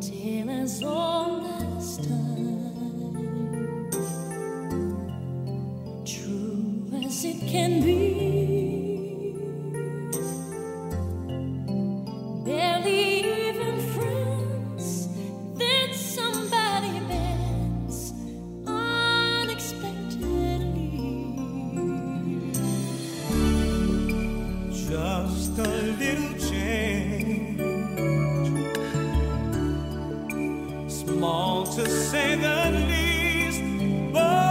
Till 0.00 0.50
as 0.50 0.82
small 31.26 31.66
to 31.66 31.84
say 31.90 32.36
the 32.36 32.58
least, 32.88 33.62
but 34.12 34.45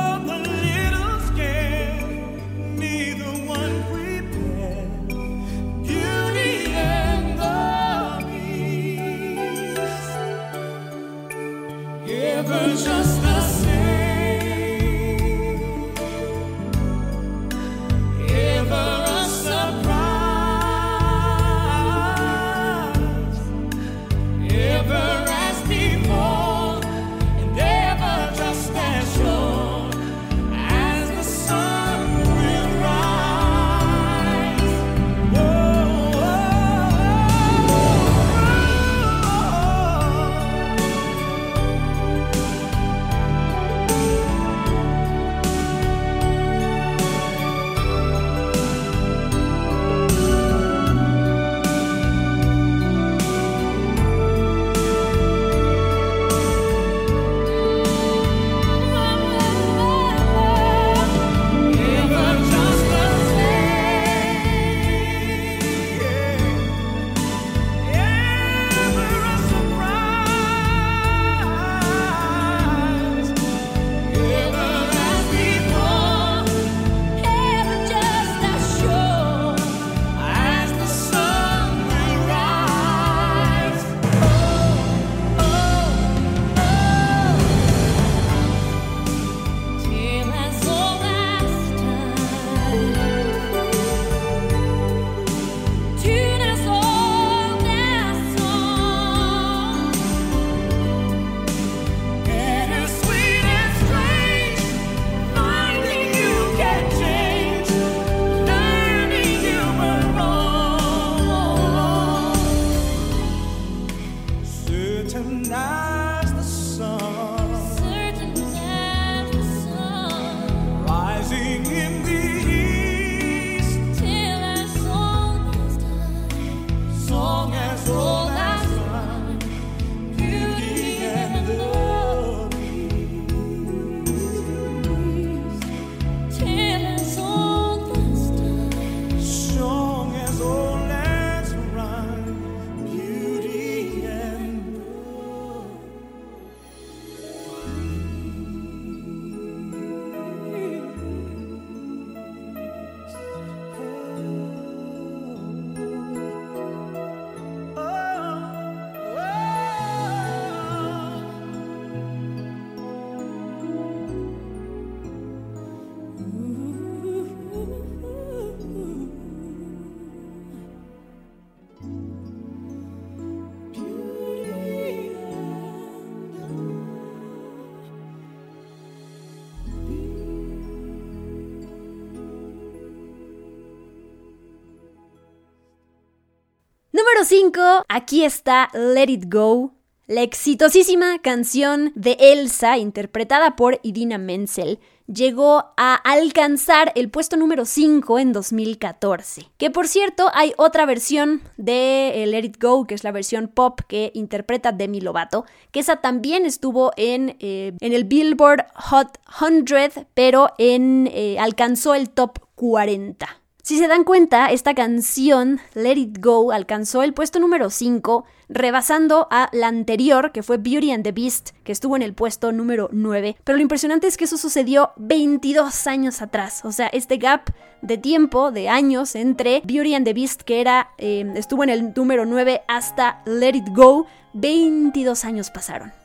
5, 187.25 187.85
aquí 187.87 188.23
está 188.23 188.69
Let 188.73 189.09
It 189.09 189.25
Go. 189.27 189.73
La 190.07 190.21
exitosísima 190.21 191.17
canción 191.19 191.91
de 191.95 192.15
Elsa, 192.19 192.77
interpretada 192.77 193.55
por 193.55 193.79
Idina 193.81 194.19
Menzel, 194.19 194.79
llegó 195.07 195.73
a 195.77 195.95
alcanzar 195.95 196.91
el 196.95 197.09
puesto 197.09 197.37
número 197.37 197.65
5 197.65 198.19
en 198.19 198.31
2014. 198.31 199.49
Que 199.57 199.71
por 199.71 199.87
cierto, 199.87 200.29
hay 200.35 200.53
otra 200.57 200.85
versión 200.85 201.41
de 201.57 202.23
eh, 202.23 202.27
Let 202.27 202.45
It 202.45 202.61
Go, 202.61 202.85
que 202.85 202.93
es 202.93 203.03
la 203.03 203.11
versión 203.11 203.47
pop 203.47 203.81
que 203.87 204.11
interpreta 204.13 204.71
Demi 204.71 205.01
Lovato, 205.01 205.45
que 205.71 205.79
esa 205.79 205.97
también 205.97 206.45
estuvo 206.45 206.91
en, 206.97 207.35
eh, 207.39 207.73
en 207.79 207.93
el 207.93 208.03
Billboard 208.03 208.67
Hot 208.75 209.19
100, 209.39 210.07
pero 210.13 210.51
en, 210.59 211.09
eh, 211.11 211.37
alcanzó 211.39 211.95
el 211.95 212.11
top 212.11 212.39
40. 212.53 213.41
Si 213.65 213.79
se 213.79 213.87
dan 213.87 214.03
cuenta, 214.03 214.51
esta 214.51 214.75
canción, 214.75 215.59
Let 215.73 215.97
It 215.97 216.23
Go, 216.23 216.51
alcanzó 216.51 217.01
el 217.01 217.15
puesto 217.15 217.39
número 217.39 217.71
5, 217.71 218.23
rebasando 218.47 219.27
a 219.31 219.49
la 219.53 219.69
anterior, 219.69 220.31
que 220.31 220.43
fue 220.43 220.57
Beauty 220.57 220.91
and 220.91 221.03
the 221.03 221.11
Beast, 221.11 221.49
que 221.63 221.71
estuvo 221.71 221.95
en 221.95 222.03
el 222.03 222.13
puesto 222.13 222.51
número 222.51 222.89
9. 222.91 223.37
Pero 223.43 223.55
lo 223.55 223.63
impresionante 223.63 224.05
es 224.05 224.17
que 224.17 224.25
eso 224.25 224.37
sucedió 224.37 224.91
22 224.97 225.87
años 225.87 226.21
atrás. 226.21 226.63
O 226.63 226.71
sea, 226.71 226.85
este 226.89 227.17
gap 227.17 227.49
de 227.81 227.97
tiempo, 227.97 228.51
de 228.51 228.69
años, 228.69 229.15
entre 229.15 229.63
Beauty 229.65 229.95
and 229.95 230.05
the 230.05 230.13
Beast, 230.13 230.43
que 230.43 230.61
era, 230.61 230.91
eh, 230.99 231.25
estuvo 231.33 231.63
en 231.63 231.71
el 231.71 231.91
número 231.95 232.27
9, 232.27 232.61
hasta 232.67 233.23
Let 233.25 233.55
It 233.55 233.69
Go, 233.71 234.05
22 234.33 235.25
años 235.25 235.49
pasaron. 235.49 236.04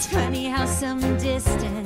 It's 0.00 0.06
funny 0.08 0.46
how 0.46 0.64
some 0.64 0.98
distance 1.18 1.79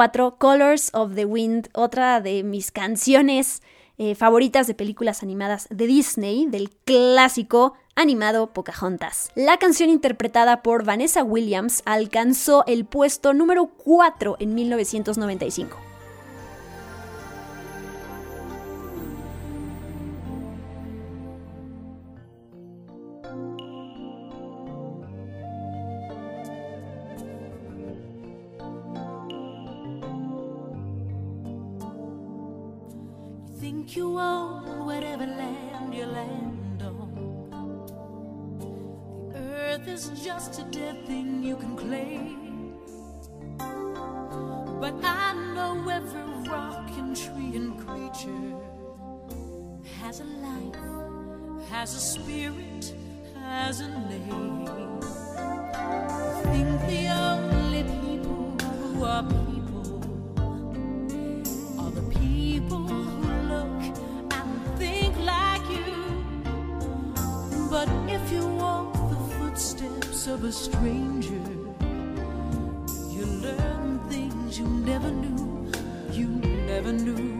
4, 0.00 0.38
Colors 0.38 0.90
of 0.94 1.14
the 1.14 1.26
Wind, 1.26 1.68
otra 1.74 2.22
de 2.22 2.42
mis 2.42 2.72
canciones 2.72 3.62
eh, 3.98 4.14
favoritas 4.14 4.66
de 4.66 4.72
películas 4.72 5.22
animadas 5.22 5.66
de 5.68 5.86
Disney, 5.86 6.46
del 6.46 6.70
clásico 6.70 7.74
animado 7.96 8.46
Pocahontas. 8.54 9.30
La 9.34 9.58
canción 9.58 9.90
interpretada 9.90 10.62
por 10.62 10.86
Vanessa 10.86 11.22
Williams 11.22 11.82
alcanzó 11.84 12.64
el 12.66 12.86
puesto 12.86 13.34
número 13.34 13.66
4 13.66 14.38
en 14.40 14.54
1995. 14.54 15.89
You 33.96 34.18
own 34.18 34.84
whatever 34.84 35.26
land 35.26 35.92
you 35.94 36.06
land 36.06 36.82
on. 36.82 37.10
The 39.32 39.38
earth 39.38 39.88
is 39.88 40.10
just 40.24 40.60
a 40.60 40.64
dead 40.64 41.06
thing 41.06 41.42
you 41.42 41.56
can 41.56 41.76
claim. 41.76 42.76
But 44.80 44.94
I 45.02 45.32
know 45.54 45.88
every 45.88 46.22
rock 46.48 46.88
and 46.98 47.16
tree 47.16 47.56
and 47.56 47.78
creature 47.84 48.54
has 49.98 50.20
a 50.20 50.24
life, 50.24 51.68
has 51.68 51.94
a 51.94 52.00
spirit, 52.00 52.94
has 53.42 53.80
a 53.80 53.88
name. 53.88 55.00
I 55.74 56.42
think 56.44 56.80
the 56.86 57.08
only 57.08 57.82
people 57.82 58.56
who 58.68 59.04
are 59.04 59.24
if 68.30 68.36
you 68.36 68.46
walk 68.46 68.92
the 68.92 69.16
footsteps 69.38 70.28
of 70.28 70.44
a 70.44 70.52
stranger, 70.52 71.42
you 73.10 73.26
learn 73.26 73.98
things 74.08 74.56
you 74.56 74.66
never 74.66 75.10
knew, 75.10 75.72
you 76.12 76.28
never 76.28 76.92
knew. 76.92 77.39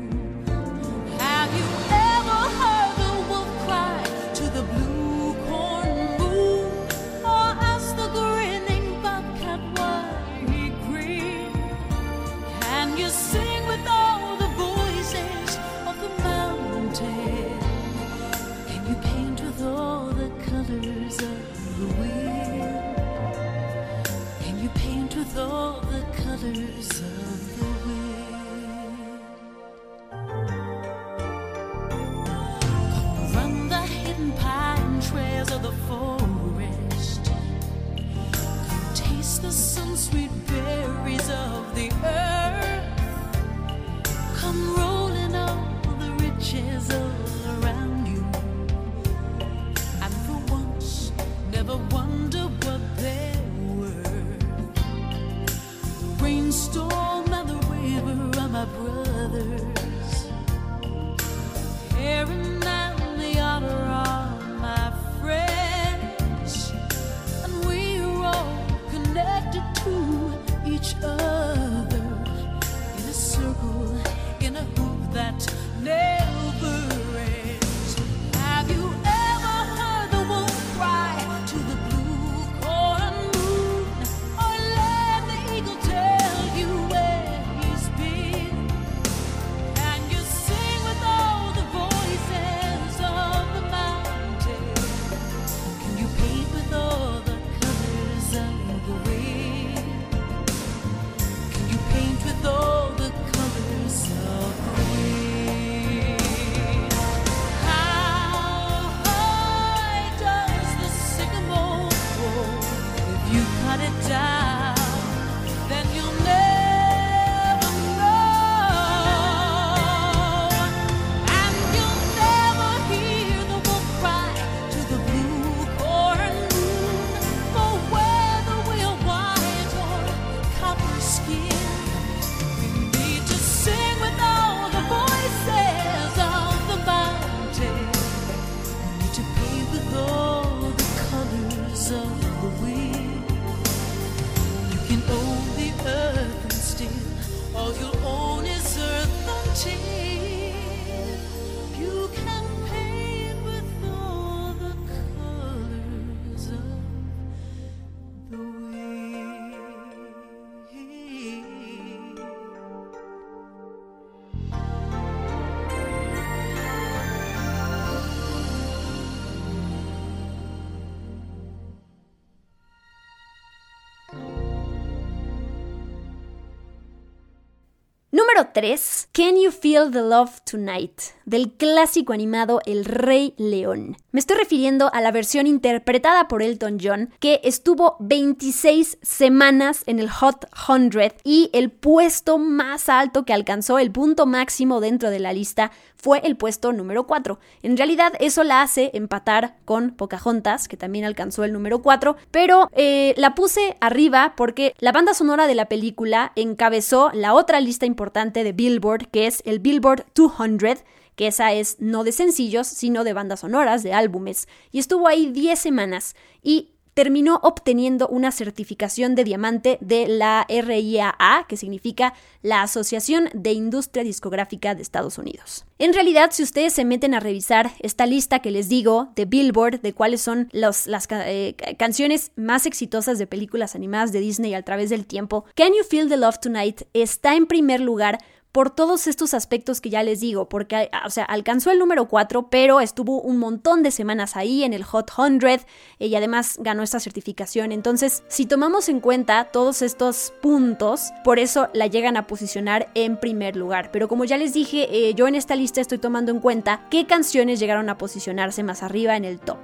Número 178.41 178.53
3. 178.55 179.09
Can 179.13 179.37
You 179.37 179.51
Feel 179.51 179.91
the 179.91 180.01
Love 180.01 180.41
Tonight? 180.51 180.99
Del 181.27 181.53
clásico 181.53 182.15
animado 182.15 182.61
El 182.65 182.87
Rey 182.87 183.35
León. 183.37 183.99
Me 184.13 184.19
estoy 184.19 184.39
refiriendo 184.39 184.93
a 184.93 185.01
la 185.01 185.13
versión 185.13 185.47
interpretada 185.47 186.27
por 186.27 186.43
Elton 186.43 186.79
John, 186.83 187.11
que 187.21 187.41
estuvo 187.45 187.97
26 188.01 188.99
semanas 189.03 189.83
en 189.87 190.01
el 190.01 190.09
Hot 190.09 190.47
100 190.55 191.13
y 191.23 191.51
el 191.53 191.71
puesto 191.71 192.39
más 192.39 192.89
alto 192.89 193.25
que 193.25 193.35
alcanzó, 193.35 193.79
el 193.79 193.93
punto 193.93 194.27
máximo 194.27 194.81
dentro 194.81 195.11
de 195.11 195.21
la 195.21 195.33
lista, 195.33 195.71
fue 195.95 196.21
el 196.25 196.37
puesto 196.37 196.73
número 196.73 197.07
4. 197.07 197.39
En 197.63 197.77
realidad 197.77 198.15
eso 198.21 198.43
la 198.43 198.63
hace 198.63 198.91
empatar 198.95 199.57
con 199.65 199.91
Pocahontas, 199.91 200.67
que 200.67 200.79
también 200.79 201.05
alcanzó 201.05 201.45
el 201.45 201.53
número 201.53 201.83
4, 201.83 202.17
pero 202.31 202.69
eh, 202.73 203.15
la 203.19 203.35
puse 203.35 203.77
arriba 203.81 204.33
porque 204.37 204.75
la 204.79 204.93
banda 204.93 205.15
sonora 205.15 205.47
de 205.47 205.55
la 205.55 205.67
película 205.67 206.33
encabezó 206.37 207.11
la 207.13 207.35
otra 207.35 207.61
lista 207.61 207.87
importante 207.87 208.30
de 208.33 208.53
Billboard, 208.53 209.09
que 209.11 209.27
es 209.27 209.43
el 209.45 209.59
Billboard 209.59 210.07
200, 210.15 210.85
que 211.17 211.27
esa 211.27 211.53
es 211.53 211.77
no 211.81 212.05
de 212.05 212.13
sencillos, 212.13 212.67
sino 212.67 213.05
de 213.05 213.13
bandas 213.13 213.41
sonoras, 213.41 213.83
de 213.83 213.93
álbumes, 213.93 214.49
y 214.73 214.79
estuvo 214.79 215.07
ahí 215.09 215.31
10 215.33 215.59
semanas. 215.59 216.15
Y 216.43 216.71
terminó 216.95 217.41
obteniendo 217.43 218.09
una 218.09 218.33
certificación 218.33 219.15
de 219.15 219.25
diamante 219.25 219.79
de 219.81 220.09
la 220.09 220.47
RIAA, 220.49 221.47
que 221.49 221.57
significa 221.57 222.15
la 222.43 222.63
Asociación 222.63 223.29
de 223.33 223.53
Industria 223.53 224.05
Discográfica 224.05 224.75
de 224.75 224.83
Estados 224.83 225.19
Unidos. 225.19 225.65
En 225.79 225.95
realidad, 225.95 226.31
si 226.33 226.43
ustedes 226.43 226.73
se 226.75 226.85
meten 226.85 227.15
a 227.15 227.21
revisar 227.21 227.71
esta 227.81 228.07
lista 228.07 228.41
que 228.41 228.51
les 228.51 228.69
digo 228.69 229.13
de 229.15 229.25
Billboard, 229.25 229.81
de 229.81 229.95
cuáles 229.95 230.21
son 230.21 230.49
las 230.53 230.87
eh, 231.11 231.55
canciones 231.79 232.33
más 232.37 232.67
exitosas 232.67 233.19
de 233.19 233.27
películas 233.27 233.75
animadas 233.75 234.13
de 234.13 234.21
Disney 234.21 234.55
a 234.55 234.63
través 234.63 234.91
del 234.91 235.07
tiempo, 235.07 235.45
Can 235.55 235.69
You 235.69 235.85
Feel 235.89 236.09
the 236.09 236.17
Love 236.17 236.39
Tonight 236.39 236.83
está 236.93 237.35
en 237.35 237.47
primer 237.47 237.81
lugar 237.81 238.19
por 238.53 238.71
todos 238.71 239.07
estos 239.07 239.35
aspectos 239.35 239.81
que 239.81 239.91
ya 239.91 240.03
les 240.03 240.21
digo, 240.21 240.49
porque, 240.49 240.91
o 241.07 241.11
sea, 241.11 241.25
alcanzó 241.25 241.71
el 241.71 241.79
número 241.79 242.09
4, 242.09 242.49
pero 242.51 242.81
estuvo 242.81 243.21
un 243.21 243.39
montón 243.39 243.83
de 243.83 243.91
semanas 243.91 244.37
ahí 244.37 244.65
en 244.65 244.73
el 244.73 244.83
Hot 244.85 245.11
100 245.11 245.61
y 245.99 246.15
además 246.15 246.57
ganó 246.61 246.83
esta 246.83 246.99
certificación. 247.01 247.73
Entonces, 247.73 248.25
si 248.29 248.47
tomamos 248.47 248.89
en 248.89 249.01
cuenta 249.01 249.45
todos 249.45 249.83
estos 249.83 250.33
puntos, 250.43 251.11
por 251.23 251.39
eso 251.39 251.69
la 251.75 251.87
llegan 251.87 252.17
a 252.17 252.27
posicionar 252.27 252.91
en 252.95 253.19
primer 253.19 253.57
lugar. 253.57 253.91
Pero 253.93 254.09
como 254.09 254.25
ya 254.25 254.37
les 254.37 254.53
dije, 254.53 254.89
eh, 254.91 255.15
yo 255.15 255.29
en 255.29 255.37
esta 255.37 255.55
lista 255.55 255.81
estoy 255.81 255.99
tomando 255.99 256.33
en 256.33 256.41
cuenta 256.41 256.87
qué 256.91 257.07
canciones 257.07 257.61
llegaron 257.61 257.89
a 257.89 257.99
posicionarse 257.99 258.63
más 258.63 258.83
arriba 258.83 259.17
en 259.17 259.25
el 259.25 259.39
top. 259.39 259.59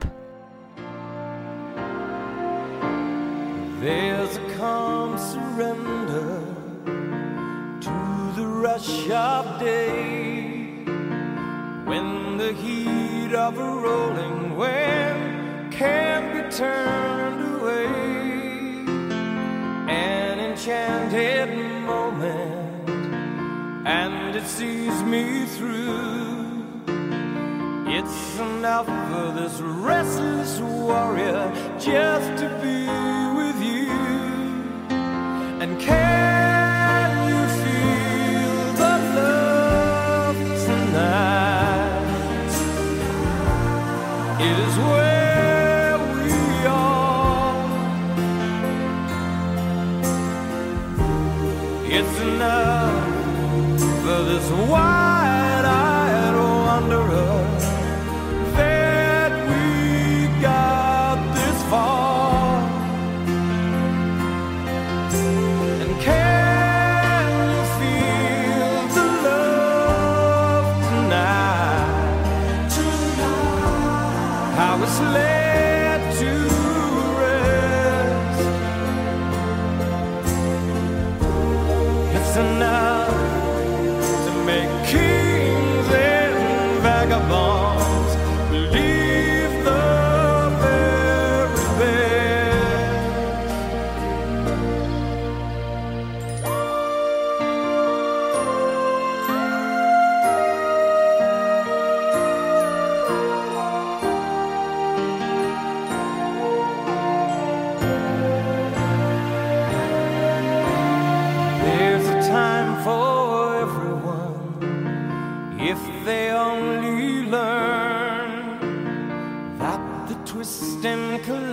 Rush 8.56 9.10
of 9.10 9.60
day, 9.60 10.84
when 11.84 12.38
the 12.38 12.52
heat 12.54 13.34
of 13.34 13.58
a 13.58 13.70
rolling 13.86 14.56
wave 14.56 15.70
can't 15.70 16.32
be 16.32 16.56
turned 16.56 17.60
away, 17.60 17.86
an 19.88 20.38
enchanted 20.40 21.50
moment, 21.84 22.88
and 23.86 24.34
it 24.34 24.46
sees 24.46 25.02
me 25.02 25.44
through. 25.44 26.16
It's 27.88 28.38
enough 28.38 28.86
for 28.86 29.32
this 29.38 29.60
restless 29.60 30.60
warrior 30.60 31.52
just 31.78 32.42
to 32.42 32.48
be 32.62 32.86
with 33.38 33.58
you. 33.62 33.90
And 35.62 35.80
can 35.80 36.25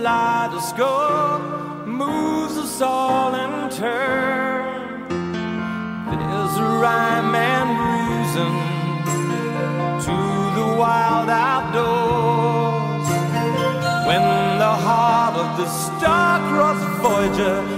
kaleidoscope 0.04 1.86
moves 1.86 2.58
us 2.58 2.80
all 2.82 3.34
in 3.34 3.70
turn. 3.70 5.08
There's 6.10 6.56
a 6.58 6.68
rhyme 6.84 7.34
and 7.34 7.70
reason 7.88 8.52
to 10.06 10.16
the 10.58 10.66
wild 10.76 11.30
outdoors 11.30 13.08
when 14.06 14.22
the 14.58 14.74
heart 14.86 15.36
of 15.36 15.56
the 15.56 15.66
star-crossed 15.66 16.86
Voyager 17.00 17.73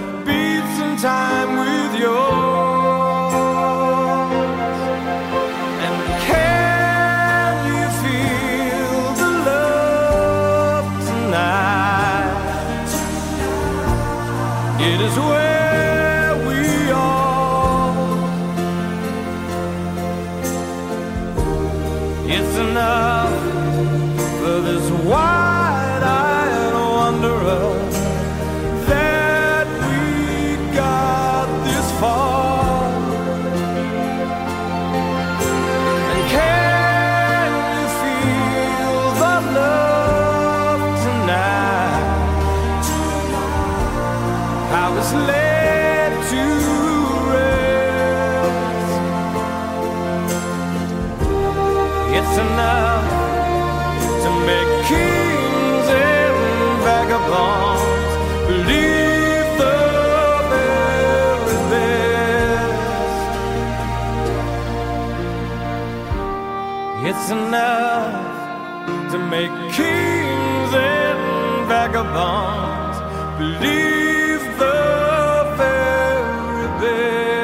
It's 67.05 67.31
enough 67.31 69.13
to 69.13 69.19
make 69.19 69.51
kings 69.73 70.75
and 70.75 71.69
vagabonds 71.69 72.99
believe 73.39 74.41
the 74.59 75.55
very 75.57 76.67
best. 76.81 77.37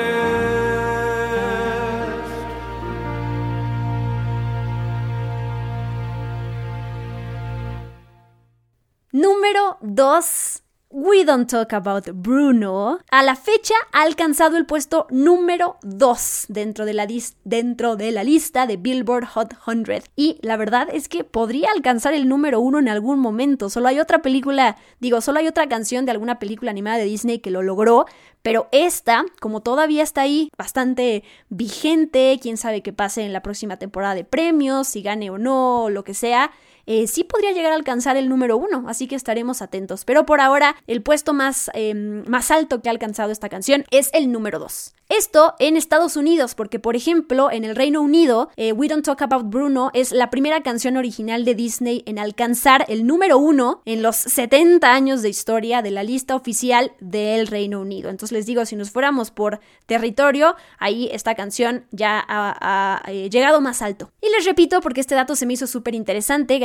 Número 9.12 9.76
2. 9.82 10.61
We 10.94 11.24
Don't 11.24 11.48
Talk 11.48 11.72
About 11.72 12.06
Bruno. 12.12 12.98
A 13.10 13.22
la 13.22 13.34
fecha 13.34 13.72
ha 13.92 14.02
alcanzado 14.02 14.58
el 14.58 14.66
puesto 14.66 15.06
número 15.08 15.78
2 15.80 16.44
dentro 16.48 16.84
de, 16.84 16.92
la 16.92 18.24
lista 18.24 18.66
de 18.66 18.76
Billboard 18.76 19.24
Hot 19.28 19.54
100. 19.64 20.02
Y 20.16 20.38
la 20.42 20.58
verdad 20.58 20.88
es 20.92 21.08
que 21.08 21.24
podría 21.24 21.70
alcanzar 21.74 22.12
el 22.12 22.28
número 22.28 22.60
1 22.60 22.78
en 22.80 22.88
algún 22.90 23.20
momento. 23.20 23.70
Solo 23.70 23.88
hay 23.88 24.00
otra 24.00 24.20
película, 24.20 24.76
digo, 25.00 25.22
solo 25.22 25.38
hay 25.38 25.48
otra 25.48 25.66
canción 25.66 26.04
de 26.04 26.10
alguna 26.10 26.38
película 26.38 26.70
animada 26.70 26.98
de 26.98 27.04
Disney 27.04 27.38
que 27.38 27.50
lo 27.50 27.62
logró. 27.62 28.04
Pero 28.42 28.68
esta, 28.70 29.24
como 29.40 29.62
todavía 29.62 30.02
está 30.02 30.20
ahí, 30.20 30.50
bastante 30.58 31.24
vigente, 31.48 32.38
quién 32.42 32.58
sabe 32.58 32.82
qué 32.82 32.92
pase 32.92 33.24
en 33.24 33.32
la 33.32 33.40
próxima 33.40 33.78
temporada 33.78 34.14
de 34.14 34.24
premios, 34.24 34.88
si 34.88 35.00
gane 35.00 35.30
o 35.30 35.38
no, 35.38 35.88
lo 35.88 36.04
que 36.04 36.12
sea, 36.12 36.50
eh, 36.86 37.06
sí 37.06 37.24
podría 37.24 37.52
llegar 37.52 37.72
a 37.72 37.76
alcanzar 37.76 38.16
el 38.16 38.28
número 38.28 38.56
uno, 38.56 38.84
así 38.88 39.06
que 39.06 39.14
estaremos 39.14 39.62
atentos. 39.62 40.04
Pero 40.04 40.26
por 40.26 40.40
ahora, 40.40 40.76
el 40.86 41.02
puesto 41.02 41.32
más, 41.32 41.70
eh, 41.74 41.94
más 41.94 42.50
alto 42.50 42.80
que 42.80 42.88
ha 42.88 42.92
alcanzado 42.92 43.30
esta 43.32 43.48
canción 43.48 43.84
es 43.90 44.10
el 44.12 44.30
número 44.32 44.58
dos. 44.58 44.94
Esto 45.14 45.54
en 45.58 45.76
Estados 45.76 46.16
Unidos, 46.16 46.54
porque 46.54 46.78
por 46.78 46.96
ejemplo, 46.96 47.50
en 47.50 47.64
el 47.64 47.76
Reino 47.76 48.00
Unido, 48.00 48.48
eh, 48.56 48.72
We 48.72 48.88
Don't 48.88 49.04
Talk 49.04 49.20
About 49.20 49.50
Bruno 49.50 49.90
es 49.92 50.10
la 50.10 50.30
primera 50.30 50.62
canción 50.62 50.96
original 50.96 51.44
de 51.44 51.54
Disney 51.54 52.02
en 52.06 52.18
alcanzar 52.18 52.86
el 52.88 53.06
número 53.06 53.36
uno 53.36 53.82
en 53.84 54.00
los 54.00 54.16
70 54.16 54.90
años 54.90 55.20
de 55.20 55.28
historia 55.28 55.82
de 55.82 55.90
la 55.90 56.02
lista 56.02 56.34
oficial 56.34 56.92
del 56.98 57.46
Reino 57.46 57.82
Unido. 57.82 58.08
Entonces 58.08 58.32
les 58.32 58.46
digo, 58.46 58.64
si 58.64 58.74
nos 58.74 58.90
fuéramos 58.90 59.30
por 59.30 59.60
territorio, 59.84 60.56
ahí 60.78 61.10
esta 61.12 61.34
canción 61.34 61.84
ya 61.90 62.24
ha, 62.26 63.02
eh, 63.06 63.28
llegado 63.28 63.60
más 63.60 63.82
alto. 63.82 64.10
Y 64.22 64.30
les 64.30 64.46
repito, 64.46 64.80
porque 64.80 65.02
este 65.02 65.14
dato 65.14 65.36
se 65.36 65.44
me 65.44 65.52
hizo 65.52 65.66
súper 65.66 65.94
interesante, 65.94 66.58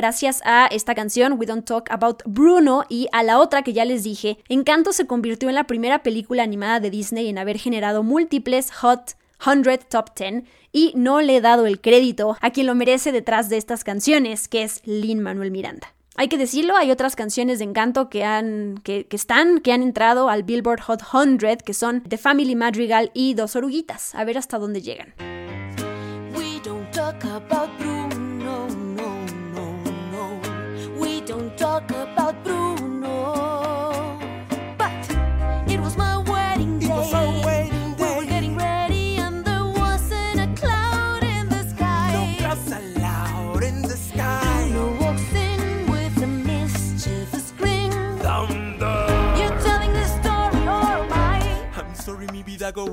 a 0.45 0.67
esta 0.67 0.95
canción, 0.95 1.33
We 1.37 1.45
Don't 1.45 1.65
Talk 1.65 1.91
About 1.91 2.23
Bruno, 2.25 2.85
y 2.87 3.07
a 3.11 3.23
la 3.23 3.39
otra 3.39 3.61
que 3.61 3.73
ya 3.73 3.83
les 3.83 4.03
dije, 4.03 4.37
Encanto 4.47 4.93
se 4.93 5.05
convirtió 5.05 5.49
en 5.49 5.55
la 5.55 5.65
primera 5.65 6.01
película 6.01 6.43
animada 6.43 6.79
de 6.79 6.89
Disney 6.89 7.27
en 7.27 7.37
haber 7.37 7.57
generado 7.57 8.03
múltiples 8.03 8.71
Hot 8.71 9.17
100 9.43 9.63
Top 9.89 10.17
10 10.17 10.43
y 10.71 10.93
no 10.95 11.21
le 11.21 11.37
he 11.37 11.41
dado 11.41 11.65
el 11.65 11.81
crédito 11.81 12.37
a 12.41 12.51
quien 12.51 12.67
lo 12.67 12.75
merece 12.75 13.11
detrás 13.11 13.49
de 13.49 13.57
estas 13.57 13.83
canciones, 13.83 14.47
que 14.47 14.63
es 14.63 14.81
Lin 14.85 15.21
Manuel 15.21 15.51
Miranda. 15.51 15.93
Hay 16.15 16.29
que 16.29 16.37
decirlo, 16.37 16.75
hay 16.75 16.89
otras 16.89 17.15
canciones 17.15 17.59
de 17.59 17.65
encanto 17.65 18.09
que 18.09 18.23
han 18.23 18.79
que, 18.83 19.05
están 19.11 19.59
que 19.59 19.71
han 19.71 19.83
entrado 19.83 20.29
al 20.29 20.43
Billboard 20.43 20.81
Hot 20.81 21.01
100 21.11 21.57
que 21.65 21.73
son 21.73 22.01
The 22.01 22.17
Family 22.17 22.55
Madrigal 22.55 23.11
y 23.13 23.33
Dos 23.35 23.55
Oruguitas. 23.55 24.15
A 24.15 24.23
ver 24.23 24.37
hasta 24.37 24.57
dónde 24.57 24.81
llegan. 24.81 25.13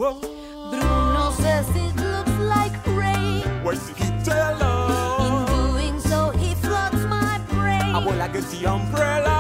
Mi 0.05 0.21
vida 0.21 0.21
go 0.21 0.29
on. 0.63 0.71
Bruno 0.71 1.31
says 1.33 1.69
it 1.71 1.97
looks 1.97 2.31
like 2.39 2.87
rain. 2.87 3.43
Where's 3.63 3.81
the 3.89 3.95
guitar? 3.95 4.53
In 5.21 5.47
doing 5.47 6.01
so, 6.01 6.31
he 6.31 6.55
floods 6.55 7.05
my 7.07 7.39
brain. 7.49 7.95
I 7.95 7.99
will 8.05 8.17
like 8.17 8.33
the 8.33 8.67
umbrella. 8.67 9.34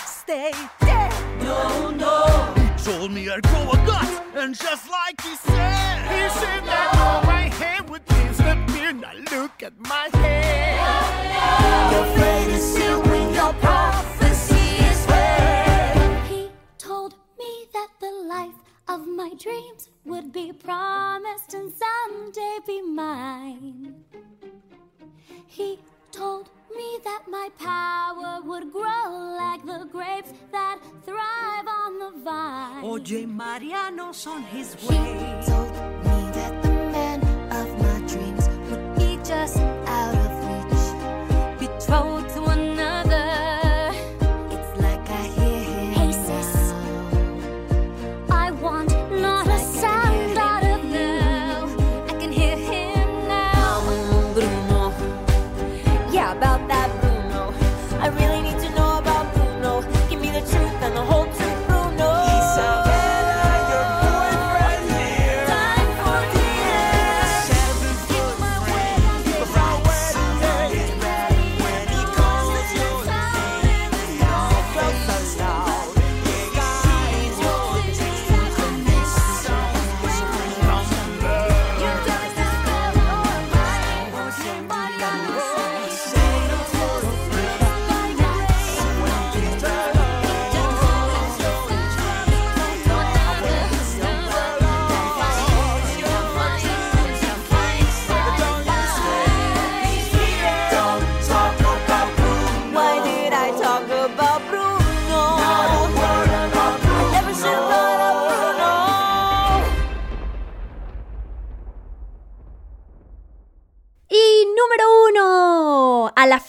Next 0.00 0.26
day. 0.26 0.52
Dead. 0.80 1.12
No, 1.42 1.90
no. 1.90 2.54
He 2.56 2.84
told 2.84 3.10
me 3.12 3.28
I'd 3.28 3.42
grow 3.42 3.70
a 3.70 3.76
gut, 3.86 4.22
and 4.34 4.54
just 4.54 4.90
like 4.90 5.20
he 5.20 5.34
said, 5.36 5.98
he 6.14 6.22
said 6.40 6.62
that 6.64 7.22
my 7.26 7.48
hair 7.60 7.82
would 7.84 8.04
disappear. 8.06 8.92
Now 8.92 9.12
look 9.32 9.62
at 9.62 9.74
my 9.78 10.08
hair. 10.14 10.80
Your 11.92 12.06
fate 12.16 12.52
is 12.56 12.64
sealed 12.74 13.06
when 13.06 13.34
your 13.34 13.52
prophecy 13.54 14.66
is 14.90 15.06
read. 15.08 16.26
He 16.28 16.50
told 16.78 17.14
me 17.38 17.66
that 17.74 17.90
the 18.00 18.12
life 18.34 18.60
of 18.88 19.06
my 19.06 19.30
dreams 19.38 19.90
would 20.04 20.32
be 20.32 20.52
promised 20.52 21.52
and 21.54 21.72
someday 21.82 22.56
be 22.66 22.80
mine. 22.82 23.94
He 25.46 25.78
told 26.10 26.48
me 26.76 26.98
that 27.04 27.22
my 27.28 27.48
power 27.58 28.40
would 28.44 28.72
grow 28.72 29.36
like 29.38 29.64
the 29.66 29.86
grapes 29.90 30.32
that 30.52 30.78
thrive 31.04 31.66
on 31.66 31.98
the 31.98 32.12
vine. 32.24 32.84
Oye, 32.84 33.26
Mariano's 33.26 34.26
on 34.26 34.42
his 34.42 34.74
He 34.74 34.88
told 34.88 35.72
me 36.06 36.18
that 36.38 36.62
the 36.62 36.68
man 36.94 37.20
of 37.52 37.68
my 37.84 37.98
dreams 38.06 38.48
would 38.70 38.94
be 38.96 39.18
just 39.24 39.58
out 39.58 40.14
of 40.14 40.30
reach, 40.48 40.86
betrothed 41.60 42.19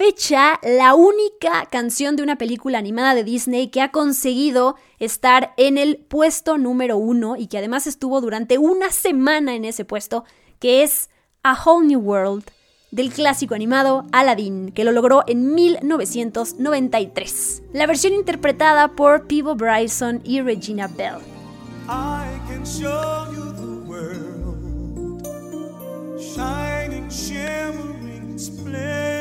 fecha, 0.03 0.59
la 0.63 0.95
única 0.95 1.67
canción 1.69 2.15
de 2.15 2.23
una 2.23 2.35
película 2.35 2.79
animada 2.79 3.13
de 3.13 3.23
Disney 3.23 3.67
que 3.67 3.81
ha 3.81 3.91
conseguido 3.91 4.75
estar 4.97 5.53
en 5.57 5.77
el 5.77 5.97
puesto 5.97 6.57
número 6.57 6.97
uno 6.97 7.35
y 7.35 7.45
que 7.45 7.59
además 7.59 7.85
estuvo 7.85 8.19
durante 8.19 8.57
una 8.57 8.89
semana 8.89 9.53
en 9.53 9.63
ese 9.63 9.85
puesto, 9.85 10.23
que 10.57 10.81
es 10.81 11.11
A 11.43 11.53
Whole 11.53 11.85
New 11.85 11.99
World 11.99 12.45
del 12.89 13.13
clásico 13.13 13.53
animado 13.53 14.07
Aladdin, 14.11 14.71
que 14.71 14.85
lo 14.85 14.91
logró 14.91 15.23
en 15.27 15.53
1993. 15.53 17.61
La 17.71 17.85
versión 17.85 18.15
interpretada 18.15 18.95
por 18.95 19.27
Peebo 19.27 19.53
Bryson 19.53 20.21
y 20.23 20.41
Regina 20.41 20.87
Bell. 20.87 21.19
I 21.87 22.39
can 22.47 22.65
show 22.65 23.27
you 23.31 23.53
the 23.53 23.85
world, 23.87 25.21
shining, 26.19 27.07
shimmering, 27.07 28.39
splendid. 28.39 29.20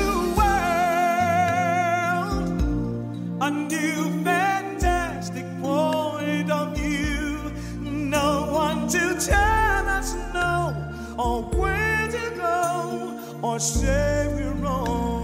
tell 9.25 9.87
us 9.87 10.15
no, 10.33 10.75
or 11.17 11.43
where 11.43 12.07
to 12.07 12.35
go, 12.35 13.19
or 13.41 13.59
say 13.59 14.27
we're 14.33 14.65
only 14.65 15.20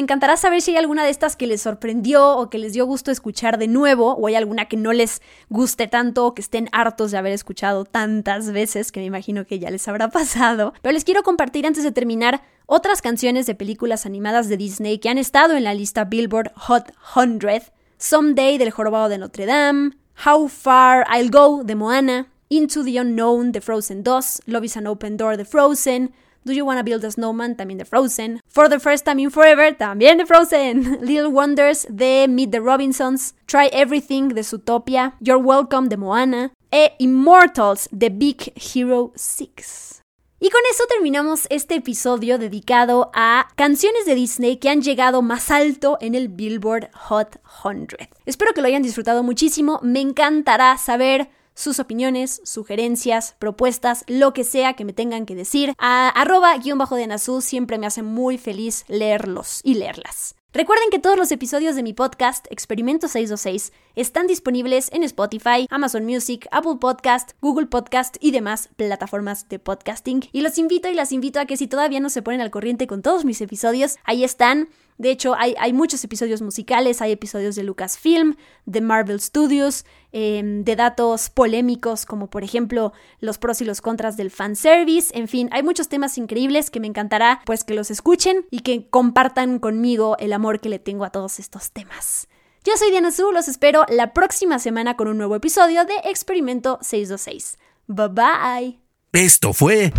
Encantará 0.00 0.38
saber 0.38 0.62
si 0.62 0.70
hay 0.70 0.78
alguna 0.78 1.04
de 1.04 1.10
estas 1.10 1.36
que 1.36 1.46
les 1.46 1.60
sorprendió 1.60 2.38
o 2.38 2.48
que 2.48 2.56
les 2.56 2.72
dio 2.72 2.86
gusto 2.86 3.10
escuchar 3.10 3.58
de 3.58 3.68
nuevo, 3.68 4.14
o 4.14 4.28
hay 4.28 4.34
alguna 4.34 4.64
que 4.64 4.78
no 4.78 4.94
les 4.94 5.20
guste 5.50 5.88
tanto 5.88 6.24
o 6.24 6.34
que 6.34 6.40
estén 6.40 6.70
hartos 6.72 7.10
de 7.10 7.18
haber 7.18 7.34
escuchado 7.34 7.84
tantas 7.84 8.50
veces, 8.50 8.92
que 8.92 9.00
me 9.00 9.06
imagino 9.06 9.44
que 9.44 9.58
ya 9.58 9.68
les 9.68 9.86
habrá 9.88 10.08
pasado. 10.08 10.72
Pero 10.80 10.94
les 10.94 11.04
quiero 11.04 11.22
compartir 11.22 11.66
antes 11.66 11.84
de 11.84 11.92
terminar 11.92 12.40
otras 12.64 13.02
canciones 13.02 13.44
de 13.44 13.54
películas 13.54 14.06
animadas 14.06 14.48
de 14.48 14.56
Disney 14.56 14.96
que 15.00 15.10
han 15.10 15.18
estado 15.18 15.54
en 15.54 15.64
la 15.64 15.74
lista 15.74 16.06
Billboard 16.06 16.52
Hot 16.54 16.94
100. 17.12 17.64
Someday 17.98 18.56
del 18.56 18.70
Jorobado 18.70 19.10
de 19.10 19.18
Notre 19.18 19.44
Dame, 19.44 19.98
How 20.24 20.48
Far 20.48 21.06
I'll 21.14 21.30
Go 21.30 21.62
de 21.62 21.74
Moana, 21.74 22.28
Into 22.48 22.82
the 22.82 22.98
Unknown 22.98 23.52
de 23.52 23.60
Frozen 23.60 24.02
2, 24.02 24.44
Love 24.46 24.64
is 24.64 24.78
an 24.78 24.86
Open 24.86 25.18
Door 25.18 25.36
de 25.36 25.44
Frozen, 25.44 26.14
Do 26.44 26.52
You 26.52 26.64
Wanna 26.64 26.82
Build 26.82 27.04
a 27.04 27.10
Snowman 27.10 27.56
también 27.56 27.78
de 27.78 27.84
Frozen, 27.84 28.40
For 28.46 28.68
the 28.68 28.80
First 28.80 29.04
Time 29.04 29.20
in 29.20 29.30
Forever 29.30 29.74
también 29.76 30.18
de 30.18 30.26
Frozen, 30.26 31.00
Little 31.02 31.28
Wonders 31.28 31.86
de 31.90 32.26
Meet 32.28 32.52
the 32.52 32.60
Robinsons, 32.60 33.34
Try 33.46 33.68
Everything 33.72 34.28
de 34.28 34.42
Zootopia, 34.42 35.14
You're 35.20 35.42
Welcome 35.42 35.88
de 35.88 35.96
Moana. 35.96 36.52
E 36.72 36.92
Immortals 36.98 37.88
de 37.90 38.10
Big 38.10 38.52
Hero 38.54 39.12
6. 39.16 40.02
Y 40.38 40.48
con 40.48 40.60
eso 40.70 40.84
terminamos 40.88 41.46
este 41.50 41.74
episodio 41.74 42.38
dedicado 42.38 43.10
a 43.12 43.48
canciones 43.56 44.06
de 44.06 44.14
Disney 44.14 44.56
que 44.56 44.70
han 44.70 44.80
llegado 44.80 45.20
más 45.20 45.50
alto 45.50 45.98
en 46.00 46.14
el 46.14 46.28
Billboard 46.28 46.90
Hot 46.94 47.40
100. 47.62 47.88
Espero 48.24 48.54
que 48.54 48.62
lo 48.62 48.68
hayan 48.68 48.82
disfrutado 48.82 49.22
muchísimo, 49.22 49.80
me 49.82 50.00
encantará 50.00 50.78
saber 50.78 51.28
sus 51.54 51.78
opiniones, 51.78 52.40
sugerencias, 52.44 53.36
propuestas, 53.38 54.04
lo 54.06 54.32
que 54.32 54.44
sea 54.44 54.74
que 54.74 54.84
me 54.84 54.92
tengan 54.92 55.26
que 55.26 55.34
decir. 55.34 55.74
A 55.78 56.08
arroba 56.08 56.56
guion 56.58 56.78
bajo 56.78 56.96
de 56.96 57.06
Nazú 57.06 57.40
siempre 57.40 57.78
me 57.78 57.86
hace 57.86 58.02
muy 58.02 58.38
feliz 58.38 58.84
leerlos 58.88 59.60
y 59.64 59.74
leerlas. 59.74 60.34
Recuerden 60.52 60.90
que 60.90 60.98
todos 60.98 61.16
los 61.16 61.30
episodios 61.30 61.76
de 61.76 61.84
mi 61.84 61.92
podcast, 61.92 62.44
Experimento 62.50 63.06
626, 63.06 63.72
están 63.94 64.26
disponibles 64.26 64.90
en 64.92 65.04
Spotify, 65.04 65.68
Amazon 65.70 66.04
Music, 66.04 66.48
Apple 66.50 66.78
Podcast, 66.80 67.32
Google 67.40 67.66
Podcast 67.66 68.16
y 68.18 68.32
demás 68.32 68.68
plataformas 68.74 69.48
de 69.48 69.60
podcasting. 69.60 70.28
Y 70.32 70.40
los 70.40 70.58
invito 70.58 70.88
y 70.88 70.94
las 70.94 71.12
invito 71.12 71.38
a 71.38 71.46
que 71.46 71.56
si 71.56 71.68
todavía 71.68 72.00
no 72.00 72.10
se 72.10 72.22
ponen 72.22 72.40
al 72.40 72.50
corriente 72.50 72.88
con 72.88 73.00
todos 73.00 73.24
mis 73.24 73.40
episodios, 73.40 73.98
ahí 74.02 74.24
están. 74.24 74.68
De 75.00 75.10
hecho, 75.10 75.34
hay, 75.34 75.72
muchos 75.72 76.04
episodios 76.04 76.42
musicales, 76.42 77.00
hay 77.00 77.12
episodios 77.12 77.54
de 77.54 77.62
Lucasfilm, 77.62 78.36
de 78.66 78.82
Marvel 78.82 79.18
Studios, 79.18 79.86
eh, 80.12 80.42
de 80.44 80.76
datos 80.76 81.30
polémicos 81.30 82.04
como 82.04 82.28
por 82.28 82.44
ejemplo 82.44 82.92
los 83.18 83.38
pros 83.38 83.62
y 83.62 83.64
los 83.64 83.80
contras 83.80 84.18
del 84.18 84.30
fanservice, 84.30 85.18
en 85.18 85.26
fin, 85.26 85.48
hay 85.52 85.62
muchos 85.62 85.88
temas 85.88 86.18
increíbles 86.18 86.68
que 86.68 86.80
me 86.80 86.86
encantará 86.86 87.40
pues 87.46 87.64
que 87.64 87.72
los 87.72 87.90
escuchen 87.90 88.44
y 88.50 88.60
que 88.60 88.90
compartan 88.90 89.58
conmigo 89.58 90.18
el 90.18 90.34
amor 90.34 90.60
que 90.60 90.68
le 90.68 90.78
tengo 90.78 91.06
a 91.06 91.10
todos 91.10 91.38
estos 91.38 91.70
temas. 91.70 92.28
Yo 92.62 92.76
soy 92.76 92.90
Diana 92.90 93.10
Su, 93.10 93.32
los 93.32 93.48
espero 93.48 93.86
la 93.88 94.12
próxima 94.12 94.58
semana 94.58 94.98
con 94.98 95.08
un 95.08 95.16
nuevo 95.16 95.34
episodio 95.34 95.86
de 95.86 95.94
Experimento 96.04 96.78
626. 96.82 97.56
Bye 97.86 98.08
bye. 98.08 98.80
Esto 99.14 99.54
fue 99.54 99.94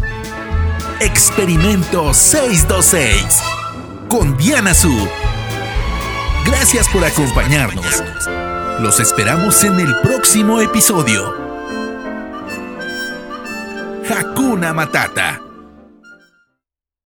Experimento 1.00 2.14
626 2.14 3.61
con 4.12 4.36
Diana 4.36 4.74
Su. 4.74 4.94
Gracias 6.46 6.90
por 6.90 7.06
acompañarnos. 7.06 8.04
Los 8.82 9.00
esperamos 9.00 9.64
en 9.64 9.80
el 9.80 9.96
próximo 10.02 10.60
episodio. 10.60 11.34
Hakuna 14.10 14.74
Matata. 14.74 15.51